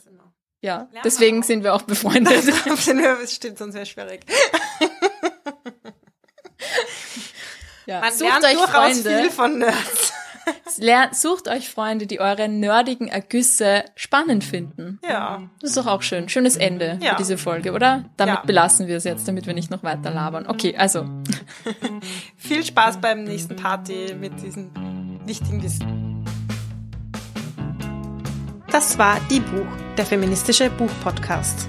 Ja, 0.61 0.89
deswegen 1.05 1.45
sind 1.45 1.63
wir 1.63 1.73
auch 1.73 1.83
befreundet. 1.83 2.33
Das 2.67 3.33
stimmt, 3.33 3.59
sonst 3.59 3.75
wäre 3.75 3.87
schwierig. 3.87 4.27
Ja. 7.87 8.01
Man 8.01 8.13
sucht 8.13 8.45
euch 8.45 8.57
Freunde. 8.57 9.19
viel 9.19 9.31
von 9.31 9.59
Nerds. 9.59 10.13
sucht 11.13 11.49
euch 11.49 11.71
Freunde, 11.71 12.07
die 12.07 12.21
eure 12.21 12.49
nerdigen 12.49 13.09
Ergüsse 13.09 13.85
spannend 13.95 14.45
finden. 14.45 14.99
Ja. 15.09 15.43
Das 15.61 15.71
ist 15.71 15.77
doch 15.77 15.87
auch 15.87 16.03
schön. 16.03 16.29
Schönes 16.29 16.57
Ende 16.57 16.99
ja. 17.01 17.11
für 17.11 17.17
diese 17.17 17.39
Folge, 17.39 17.73
oder? 17.73 18.05
Damit 18.17 18.37
ja. 18.37 18.43
belassen 18.45 18.87
wir 18.87 18.97
es 18.97 19.05
jetzt, 19.05 19.27
damit 19.29 19.47
wir 19.47 19.55
nicht 19.55 19.71
noch 19.71 19.83
weiter 19.83 20.11
labern. 20.11 20.47
Okay, 20.47 20.77
also. 20.77 21.07
viel 22.37 22.65
Spaß 22.65 23.01
beim 23.01 23.25
nächsten 23.25 23.57
Party 23.57 24.15
mit 24.19 24.41
diesem 24.43 24.71
wichtigen 25.25 25.63
Wissen. 25.63 26.25
Das 28.71 28.99
war 28.99 29.19
Die 29.31 29.41
Buch, 29.41 29.67
der 29.97 30.05
feministische 30.05 30.71
Buchpodcast. 30.71 31.69